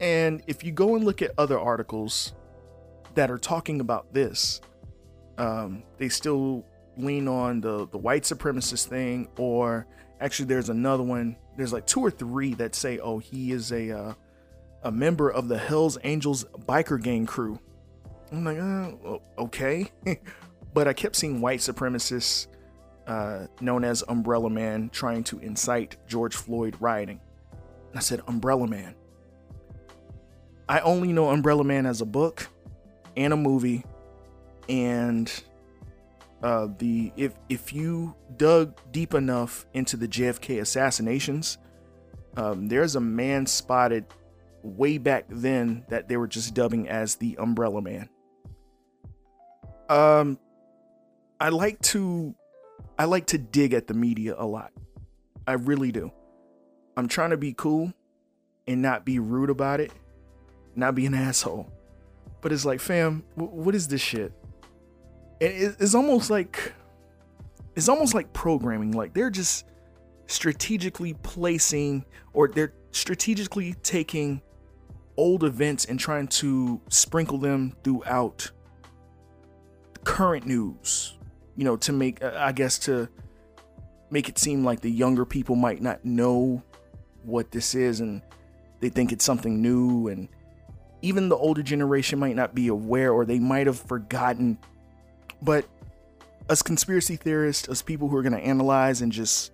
And 0.00 0.42
if 0.46 0.62
you 0.62 0.72
go 0.72 0.94
and 0.94 1.04
look 1.04 1.22
at 1.22 1.32
other 1.38 1.58
articles 1.58 2.32
that 3.18 3.32
are 3.32 3.38
talking 3.38 3.80
about 3.80 4.14
this, 4.14 4.60
um, 5.38 5.82
they 5.96 6.08
still 6.08 6.64
lean 6.96 7.26
on 7.26 7.60
the 7.60 7.88
the 7.88 7.98
white 7.98 8.22
supremacist 8.22 8.86
thing, 8.86 9.26
or 9.36 9.88
actually, 10.20 10.46
there's 10.46 10.68
another 10.68 11.02
one. 11.02 11.36
There's 11.56 11.72
like 11.72 11.84
two 11.84 11.98
or 12.00 12.12
three 12.12 12.54
that 12.54 12.76
say, 12.76 13.00
"Oh, 13.00 13.18
he 13.18 13.50
is 13.50 13.72
a 13.72 13.90
uh, 13.90 14.14
a 14.84 14.92
member 14.92 15.30
of 15.30 15.48
the 15.48 15.58
Hell's 15.58 15.98
Angels 16.04 16.44
biker 16.68 17.02
gang 17.02 17.26
crew." 17.26 17.58
I'm 18.30 18.44
like, 18.44 18.58
uh, 18.60 19.18
okay, 19.42 19.90
but 20.72 20.86
I 20.86 20.92
kept 20.92 21.16
seeing 21.16 21.40
white 21.40 21.58
supremacists 21.58 22.46
uh, 23.08 23.48
known 23.60 23.82
as 23.82 24.04
Umbrella 24.06 24.48
Man 24.48 24.90
trying 24.90 25.24
to 25.24 25.40
incite 25.40 25.96
George 26.06 26.36
Floyd 26.36 26.76
rioting. 26.78 27.20
I 27.96 28.00
said, 28.00 28.20
Umbrella 28.28 28.68
Man. 28.68 28.94
I 30.68 30.80
only 30.80 31.12
know 31.12 31.30
Umbrella 31.30 31.64
Man 31.64 31.86
as 31.86 32.02
a 32.02 32.06
book 32.06 32.46
and 33.18 33.32
a 33.32 33.36
movie, 33.36 33.84
and 34.68 35.30
uh, 36.42 36.68
the 36.78 37.12
if 37.16 37.34
if 37.48 37.72
you 37.72 38.14
dug 38.36 38.78
deep 38.92 39.12
enough 39.12 39.66
into 39.74 39.96
the 39.96 40.06
JFK 40.06 40.60
assassinations, 40.60 41.58
um, 42.36 42.68
there's 42.68 42.94
a 42.94 43.00
man 43.00 43.44
spotted 43.44 44.06
way 44.62 44.98
back 44.98 45.24
then 45.28 45.84
that 45.88 46.08
they 46.08 46.16
were 46.16 46.28
just 46.28 46.54
dubbing 46.54 46.88
as 46.88 47.16
the 47.16 47.36
Umbrella 47.38 47.82
Man. 47.82 48.08
Um, 49.88 50.38
I 51.40 51.48
like 51.48 51.80
to 51.82 52.34
I 52.98 53.06
like 53.06 53.26
to 53.26 53.38
dig 53.38 53.74
at 53.74 53.88
the 53.88 53.94
media 53.94 54.36
a 54.38 54.46
lot. 54.46 54.72
I 55.46 55.54
really 55.54 55.90
do. 55.90 56.12
I'm 56.96 57.08
trying 57.08 57.30
to 57.30 57.36
be 57.36 57.52
cool 57.52 57.92
and 58.68 58.80
not 58.80 59.04
be 59.04 59.18
rude 59.18 59.50
about 59.50 59.80
it, 59.80 59.90
not 60.76 60.94
be 60.94 61.06
an 61.06 61.14
asshole. 61.14 61.72
But 62.40 62.52
it's 62.52 62.64
like, 62.64 62.80
fam, 62.80 63.24
w- 63.36 63.62
what 63.62 63.74
is 63.74 63.88
this 63.88 64.00
shit? 64.00 64.32
It, 65.40 65.76
it's 65.78 65.94
almost 65.94 66.30
like 66.30 66.74
it's 67.76 67.88
almost 67.88 68.14
like 68.14 68.32
programming. 68.32 68.92
Like 68.92 69.14
they're 69.14 69.30
just 69.30 69.66
strategically 70.26 71.14
placing 71.22 72.04
or 72.32 72.48
they're 72.48 72.74
strategically 72.90 73.74
taking 73.82 74.42
old 75.16 75.44
events 75.44 75.84
and 75.84 75.98
trying 75.98 76.28
to 76.28 76.80
sprinkle 76.88 77.38
them 77.38 77.74
throughout 77.82 78.50
current 80.04 80.46
news 80.46 81.18
you 81.58 81.64
know, 81.64 81.76
to 81.76 81.92
make, 81.92 82.22
uh, 82.22 82.32
I 82.36 82.52
guess, 82.52 82.78
to 82.78 83.08
make 84.10 84.28
it 84.28 84.38
seem 84.38 84.64
like 84.64 84.80
the 84.80 84.90
younger 84.90 85.24
people 85.26 85.56
might 85.56 85.82
not 85.82 86.04
know 86.04 86.62
what 87.24 87.50
this 87.50 87.74
is 87.74 87.98
and 87.98 88.22
they 88.78 88.88
think 88.88 89.10
it's 89.10 89.24
something 89.24 89.60
new. 89.60 90.06
And 90.06 90.28
even 91.02 91.28
the 91.28 91.36
older 91.36 91.62
generation 91.62 92.18
might 92.18 92.36
not 92.36 92.54
be 92.54 92.68
aware 92.68 93.12
or 93.12 93.24
they 93.24 93.38
might 93.38 93.66
have 93.66 93.78
forgotten. 93.78 94.58
But 95.40 95.66
as 96.48 96.62
conspiracy 96.62 97.16
theorists, 97.16 97.68
as 97.68 97.82
people 97.82 98.08
who 98.08 98.16
are 98.16 98.22
going 98.22 98.32
to 98.32 98.40
analyze 98.40 99.02
and 99.02 99.12
just 99.12 99.52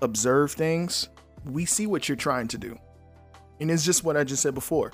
observe 0.00 0.52
things, 0.52 1.08
we 1.44 1.64
see 1.64 1.86
what 1.86 2.08
you're 2.08 2.16
trying 2.16 2.48
to 2.48 2.58
do. 2.58 2.78
And 3.60 3.70
it's 3.70 3.84
just 3.84 4.04
what 4.04 4.16
I 4.16 4.24
just 4.24 4.42
said 4.42 4.54
before. 4.54 4.92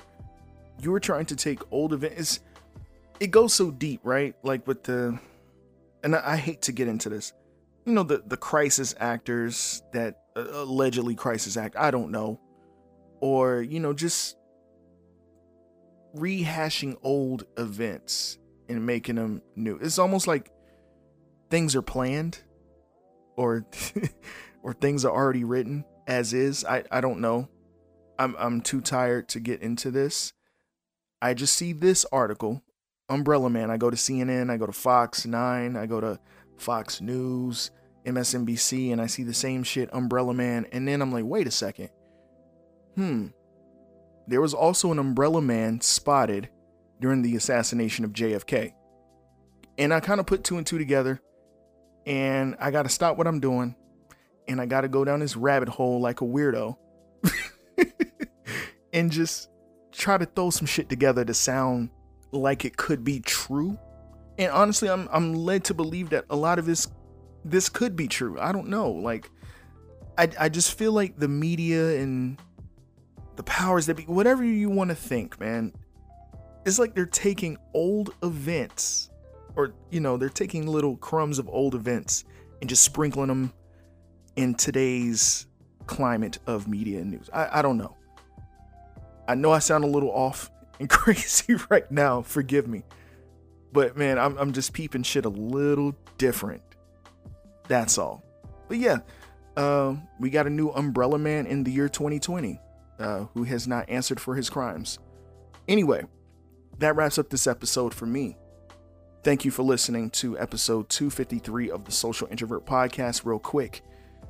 You 0.81 0.91
were 0.91 0.99
trying 0.99 1.25
to 1.27 1.35
take 1.35 1.59
old 1.71 1.93
events. 1.93 2.39
It 3.19 3.31
goes 3.31 3.53
so 3.53 3.71
deep, 3.71 4.01
right? 4.03 4.35
Like 4.43 4.65
with 4.65 4.83
the 4.83 5.19
and 6.03 6.15
I, 6.15 6.33
I 6.33 6.35
hate 6.37 6.61
to 6.63 6.71
get 6.71 6.87
into 6.87 7.09
this. 7.09 7.33
You 7.85 7.93
know, 7.93 8.03
the, 8.03 8.23
the 8.25 8.37
crisis 8.37 8.95
actors 8.99 9.81
that 9.93 10.23
uh, 10.35 10.45
allegedly 10.51 11.15
crisis 11.15 11.57
act, 11.57 11.75
I 11.75 11.91
don't 11.91 12.11
know. 12.11 12.39
Or, 13.19 13.61
you 13.61 13.79
know, 13.79 13.93
just 13.93 14.37
rehashing 16.15 16.97
old 17.03 17.45
events 17.57 18.37
and 18.67 18.85
making 18.85 19.15
them 19.15 19.41
new. 19.55 19.77
It's 19.77 19.99
almost 19.99 20.27
like 20.27 20.51
things 21.49 21.75
are 21.75 21.81
planned 21.81 22.41
or 23.35 23.65
or 24.63 24.73
things 24.73 25.05
are 25.05 25.11
already 25.11 25.43
written 25.43 25.85
as 26.07 26.33
is. 26.33 26.65
I, 26.65 26.83
I 26.91 27.01
don't 27.01 27.19
know. 27.19 27.47
I'm 28.17 28.35
I'm 28.37 28.61
too 28.61 28.81
tired 28.81 29.29
to 29.29 29.39
get 29.39 29.61
into 29.61 29.91
this. 29.91 30.33
I 31.21 31.33
just 31.33 31.55
see 31.55 31.73
this 31.73 32.05
article 32.11 32.63
Umbrella 33.09 33.49
Man. 33.49 33.71
I 33.71 33.77
go 33.77 33.89
to 33.89 33.97
CNN, 33.97 34.49
I 34.49 34.57
go 34.57 34.65
to 34.65 34.71
Fox 34.71 35.25
9, 35.25 35.75
I 35.75 35.85
go 35.85 35.99
to 35.99 36.19
Fox 36.57 37.01
News, 37.01 37.71
MSNBC, 38.05 38.91
and 38.91 39.01
I 39.01 39.07
see 39.07 39.23
the 39.23 39.33
same 39.33 39.63
shit, 39.63 39.89
Umbrella 39.91 40.33
Man. 40.33 40.67
And 40.71 40.87
then 40.87 41.01
I'm 41.01 41.11
like, 41.11 41.25
wait 41.25 41.47
a 41.47 41.51
second. 41.51 41.89
Hmm. 42.95 43.27
There 44.29 44.41
was 44.41 44.53
also 44.53 44.91
an 44.91 44.99
Umbrella 44.99 45.41
Man 45.41 45.81
spotted 45.81 46.49
during 47.01 47.23
the 47.23 47.35
assassination 47.35 48.05
of 48.05 48.13
JFK. 48.13 48.73
And 49.79 49.91
I 49.91 49.99
kind 49.99 50.19
of 50.19 50.27
put 50.27 50.43
two 50.43 50.57
and 50.57 50.67
two 50.67 50.77
together. 50.77 51.19
And 52.05 52.55
I 52.59 52.69
got 52.69 52.83
to 52.83 52.89
stop 52.89 53.17
what 53.17 53.25
I'm 53.25 53.39
doing. 53.39 53.75
And 54.47 54.61
I 54.61 54.67
got 54.67 54.81
to 54.81 54.87
go 54.87 55.03
down 55.03 55.19
this 55.19 55.35
rabbit 55.35 55.67
hole 55.67 55.99
like 55.99 56.21
a 56.21 56.25
weirdo. 56.25 56.77
and 58.93 59.11
just 59.11 59.49
try 59.91 60.17
to 60.17 60.27
throw 60.27 60.51
some 60.51 60.67
shit 60.67 60.89
together 60.89 61.25
to 61.25 61.33
sound 61.33 61.89
like 62.31 62.65
it 62.65 62.77
could 62.77 63.03
be 63.03 63.21
true. 63.21 63.79
And 64.37 64.51
honestly, 64.51 64.89
I'm 64.89 65.09
I'm 65.11 65.33
led 65.33 65.63
to 65.65 65.73
believe 65.73 66.11
that 66.11 66.25
a 66.29 66.35
lot 66.35 66.59
of 66.59 66.67
this 66.67 66.87
this 67.43 67.67
could 67.67 67.95
be 67.95 68.07
true. 68.07 68.39
I 68.39 68.51
don't 68.51 68.67
know. 68.67 68.91
Like 68.91 69.29
I 70.17 70.29
I 70.39 70.49
just 70.49 70.77
feel 70.77 70.91
like 70.91 71.17
the 71.17 71.27
media 71.27 71.99
and 71.99 72.39
the 73.39 73.43
powers 73.43 73.85
that 73.85 73.95
be 73.95 74.03
whatever 74.03 74.43
you 74.43 74.69
want 74.69 74.89
to 74.89 74.95
think, 74.95 75.39
man. 75.39 75.71
It's 76.65 76.77
like 76.77 76.93
they're 76.93 77.05
taking 77.05 77.57
old 77.73 78.13
events 78.21 79.09
or 79.55 79.71
you 79.91 80.01
know, 80.01 80.17
they're 80.17 80.27
taking 80.27 80.67
little 80.67 80.97
crumbs 80.97 81.39
of 81.39 81.47
old 81.47 81.73
events 81.73 82.25
and 82.59 82.69
just 82.69 82.83
sprinkling 82.83 83.29
them 83.29 83.53
in 84.35 84.55
today's 84.55 85.47
climate 85.87 86.39
of 86.47 86.67
media 86.67 86.99
and 86.99 87.11
news. 87.11 87.29
I, 87.31 87.59
I 87.59 87.61
don't 87.61 87.77
know. 87.77 87.95
I 89.25 89.35
know 89.35 89.53
I 89.53 89.59
sound 89.59 89.85
a 89.85 89.87
little 89.87 90.11
off 90.11 90.51
and 90.81 90.89
crazy 90.89 91.55
right 91.69 91.89
now. 91.89 92.21
Forgive 92.21 92.67
me. 92.67 92.83
But 93.71 93.95
man, 93.95 94.19
I'm, 94.19 94.37
I'm 94.37 94.51
just 94.51 94.73
peeping 94.73 95.03
shit 95.03 95.23
a 95.23 95.29
little 95.29 95.95
different. 96.17 96.61
That's 97.69 97.97
all. 97.97 98.21
But 98.67 98.79
yeah, 98.79 98.97
uh, 99.55 99.95
we 100.19 100.29
got 100.29 100.45
a 100.45 100.49
new 100.49 100.71
Umbrella 100.71 101.17
Man 101.17 101.47
in 101.47 101.63
the 101.63 101.71
year 101.71 101.87
2020 101.87 102.59
uh, 102.99 103.25
who 103.33 103.43
has 103.43 103.67
not 103.67 103.89
answered 103.89 104.19
for 104.19 104.35
his 104.35 104.49
crimes. 104.49 104.99
Anyway, 105.67 106.03
that 106.79 106.95
wraps 106.95 107.17
up 107.17 107.29
this 107.29 107.47
episode 107.47 107.93
for 107.93 108.05
me. 108.05 108.37
Thank 109.23 109.43
you 109.43 109.51
for 109.51 109.63
listening 109.63 110.09
to 110.11 110.39
episode 110.39 110.89
253 110.89 111.69
of 111.71 111.85
the 111.85 111.91
Social 111.91 112.27
Introvert 112.31 112.65
Podcast. 112.65 113.25
Real 113.25 113.39
quick, 113.39 113.81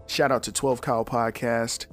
shout 0.08 0.32
out 0.32 0.44
to 0.44 0.52
12 0.52 0.82
Kyle 0.82 1.06
Podcast, 1.06 1.86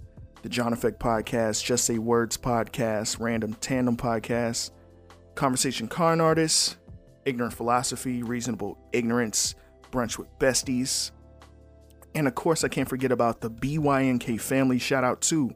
the 0.42 0.48
John 0.48 0.72
Effect 0.72 0.98
Podcast, 0.98 1.62
Just 1.62 1.84
Say 1.84 1.98
Words 1.98 2.38
Podcast, 2.38 3.20
Random 3.20 3.54
Tandem 3.54 3.96
Podcast, 3.96 4.70
Conversation 5.34 5.88
Con 5.88 6.20
Artists, 6.20 6.76
Ignorant 7.26 7.52
Philosophy, 7.52 8.22
Reasonable 8.22 8.78
Ignorance, 8.92 9.54
Brunch 9.92 10.16
with 10.16 10.28
Besties. 10.38 11.10
And 12.14 12.26
of 12.26 12.34
course, 12.34 12.64
I 12.64 12.68
can't 12.68 12.88
forget 12.88 13.12
about 13.12 13.42
the 13.42 13.50
BYNK 13.50 14.40
family. 14.40 14.78
Shout 14.78 15.04
out 15.04 15.20
to 15.22 15.54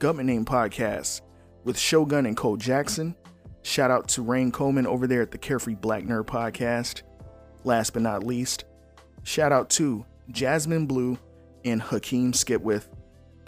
Government 0.00 0.26
Name 0.26 0.44
Podcast 0.44 1.20
with 1.62 1.78
Shogun 1.78 2.26
and 2.26 2.36
Cole 2.36 2.56
Jackson. 2.56 3.14
Shout 3.62 3.92
out 3.92 4.08
to 4.08 4.22
Rain 4.22 4.50
Coleman 4.50 4.88
over 4.88 5.06
there 5.06 5.22
at 5.22 5.30
the 5.30 5.38
Carefree 5.38 5.76
Black 5.76 6.02
Nerd 6.02 6.24
Podcast. 6.24 7.02
Last 7.62 7.92
but 7.92 8.02
not 8.02 8.24
least, 8.24 8.64
shout 9.22 9.52
out 9.52 9.70
to 9.70 10.04
Jasmine 10.32 10.86
Blue 10.86 11.16
and 11.64 11.80
Hakeem 11.80 12.32
Skipwith 12.32 12.88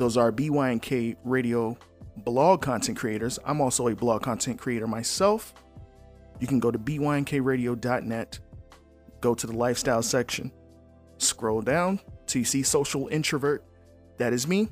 those 0.02 0.16
are 0.16 0.32
BYNK 0.32 1.16
radio 1.22 1.76
blog 2.16 2.60
content 2.60 2.98
creators. 2.98 3.38
I'm 3.44 3.60
also 3.60 3.86
a 3.86 3.94
blog 3.94 4.22
content 4.22 4.58
creator 4.58 4.88
myself. 4.88 5.54
You 6.40 6.48
can 6.48 6.58
go 6.58 6.72
to 6.72 6.78
bynkradio.net, 6.78 8.38
go 9.20 9.34
to 9.34 9.46
the 9.46 9.52
lifestyle 9.52 10.02
section, 10.02 10.50
Scroll 11.18 11.62
down 11.62 12.00
till 12.26 12.40
you 12.40 12.44
see 12.44 12.64
social 12.64 13.06
introvert. 13.06 13.64
That 14.18 14.32
is 14.32 14.48
me. 14.48 14.70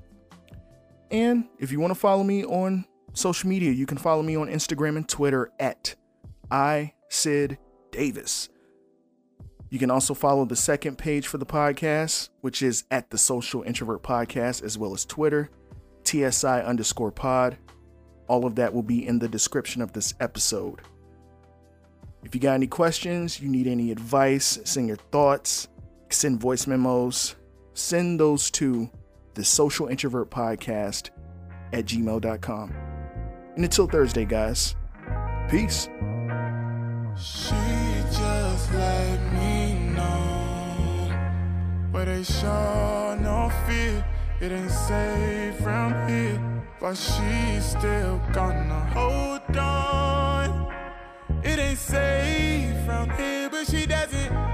And 1.11 1.49
if 1.59 1.73
you 1.73 1.81
want 1.81 1.93
to 1.93 1.99
follow 1.99 2.23
me 2.23 2.45
on 2.45 2.85
social 3.13 3.49
media, 3.49 3.73
you 3.73 3.87
can 3.87 3.99
follow 3.99 4.23
me 4.23 4.37
on 4.37 4.49
Instagram 4.49 4.97
and 4.97 5.09
Twitter 5.09 5.51
at 5.59 5.95
I 6.51 6.95
Sid 7.09 7.59
Davis. 7.91 8.49
You 9.71 9.79
can 9.79 9.91
also 9.91 10.15
follow 10.15 10.45
the 10.45 10.57
second 10.57 10.99
page 10.99 11.29
for 11.29 11.39
the 11.39 11.47
podcast, 11.47 12.31
which 12.41 12.61
is 12.61 12.85
at 12.91 13.11
the 13.11 13.19
Social 13.19 13.63
Introvert 13.63 14.03
Podcast, 14.03 14.65
as 14.65 14.77
well 14.77 14.93
as 14.93 15.05
Twitter, 15.05 15.49
TSI 16.05 16.63
underscore 16.63 17.13
pod. 17.13 17.57
All 18.27 18.47
of 18.47 18.57
that 18.57 18.75
will 18.75 18.83
be 18.83 19.07
in 19.07 19.21
the 19.21 19.29
description 19.29 19.81
of 19.81 19.93
this 19.93 20.15
episode. 20.19 20.81
If 22.25 22.35
you 22.35 22.41
got 22.41 22.55
any 22.55 22.67
questions, 22.67 23.41
you 23.41 23.49
need 23.49 23.67
any 23.67 23.93
advice, 23.93 24.59
send 24.65 24.89
your 24.89 24.97
thoughts, 24.97 25.69
send 26.11 26.41
voice 26.41 26.67
memos, 26.67 27.37
send 27.75 28.19
those 28.21 28.51
to 28.53 28.91
the 29.35 29.45
Social 29.45 29.89
Introvert 29.89 30.31
Podcast 30.31 31.11
at 31.73 31.85
gmail.com. 31.85 32.75
And 33.57 33.65
until 33.65 33.87
Thursday, 33.87 34.25
guys, 34.25 34.77
peace. 35.49 35.89
She 37.17 37.55
just 38.13 38.73
let 38.73 39.33
me 39.35 39.75
know 39.95 41.13
But 41.93 42.07
they 42.07 42.23
show 42.23 43.19
no 43.21 43.51
fear 43.67 44.05
It 44.41 44.53
ain't 44.53 44.71
safe 44.71 45.57
from 45.57 46.09
here 46.09 46.41
But 46.81 46.95
still 46.95 48.23
gonna 48.33 48.87
hold 48.95 49.57
on 49.57 50.73
It 51.43 51.59
ain't 51.59 51.79
safe 51.79 52.85
from 52.87 53.11
here 53.11 53.51
But 53.51 53.67
she 53.67 53.85
doesn't 53.87 54.50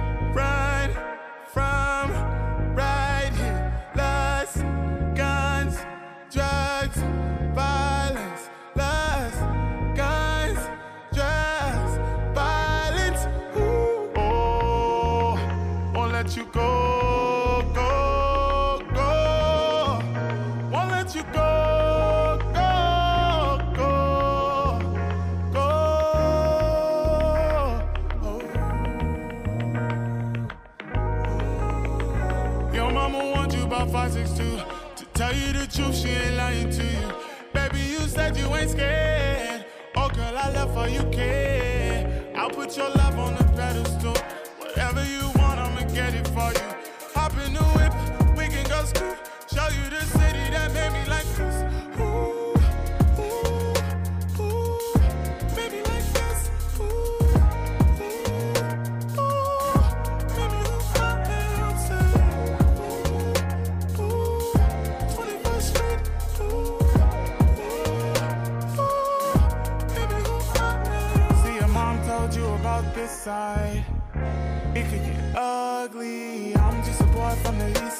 girl, 40.87 40.95
you 40.95 41.11
care. 41.11 42.33
I'll 42.35 42.51
put 42.51 42.77
your 42.77 42.91
love 42.91 43.19
on 43.19 43.35
the 43.35 43.45
pedestal. 43.57 44.15
Whatever 44.59 45.05
you 45.05 45.23
want, 45.37 45.59
I'ma 45.59 45.83
get 45.93 46.15
it 46.15 46.27
for 46.29 46.53
you. 46.53 46.69
Hop 47.15 47.33
in 47.45 47.55
the 47.55 47.65
whip, 47.77 47.93
we 48.37 48.49
can 48.49 48.69
go 48.69 48.85
ski. 48.85 49.36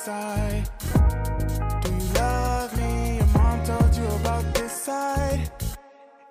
Side. 0.07 0.71
Do 1.83 1.89
you 1.91 2.05
love 2.15 2.71
me? 2.79 3.17
Your 3.17 3.27
mom 3.35 3.59
told 3.65 3.93
you 3.97 4.07
about 4.21 4.45
this 4.55 4.71
side. 4.71 5.51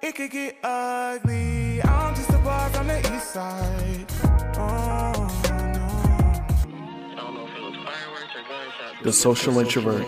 It 0.01 0.15
could 0.15 0.31
get 0.31 0.55
ugly. 0.63 1.81
I'm 1.83 2.15
just 2.15 2.29
a 2.29 2.69
from 2.73 2.87
the 2.87 2.99
east 3.13 3.33
side. 3.33 4.05
Oh. 4.57 5.27
The 9.03 9.11
Social 9.11 9.59
Introvert. 9.59 10.07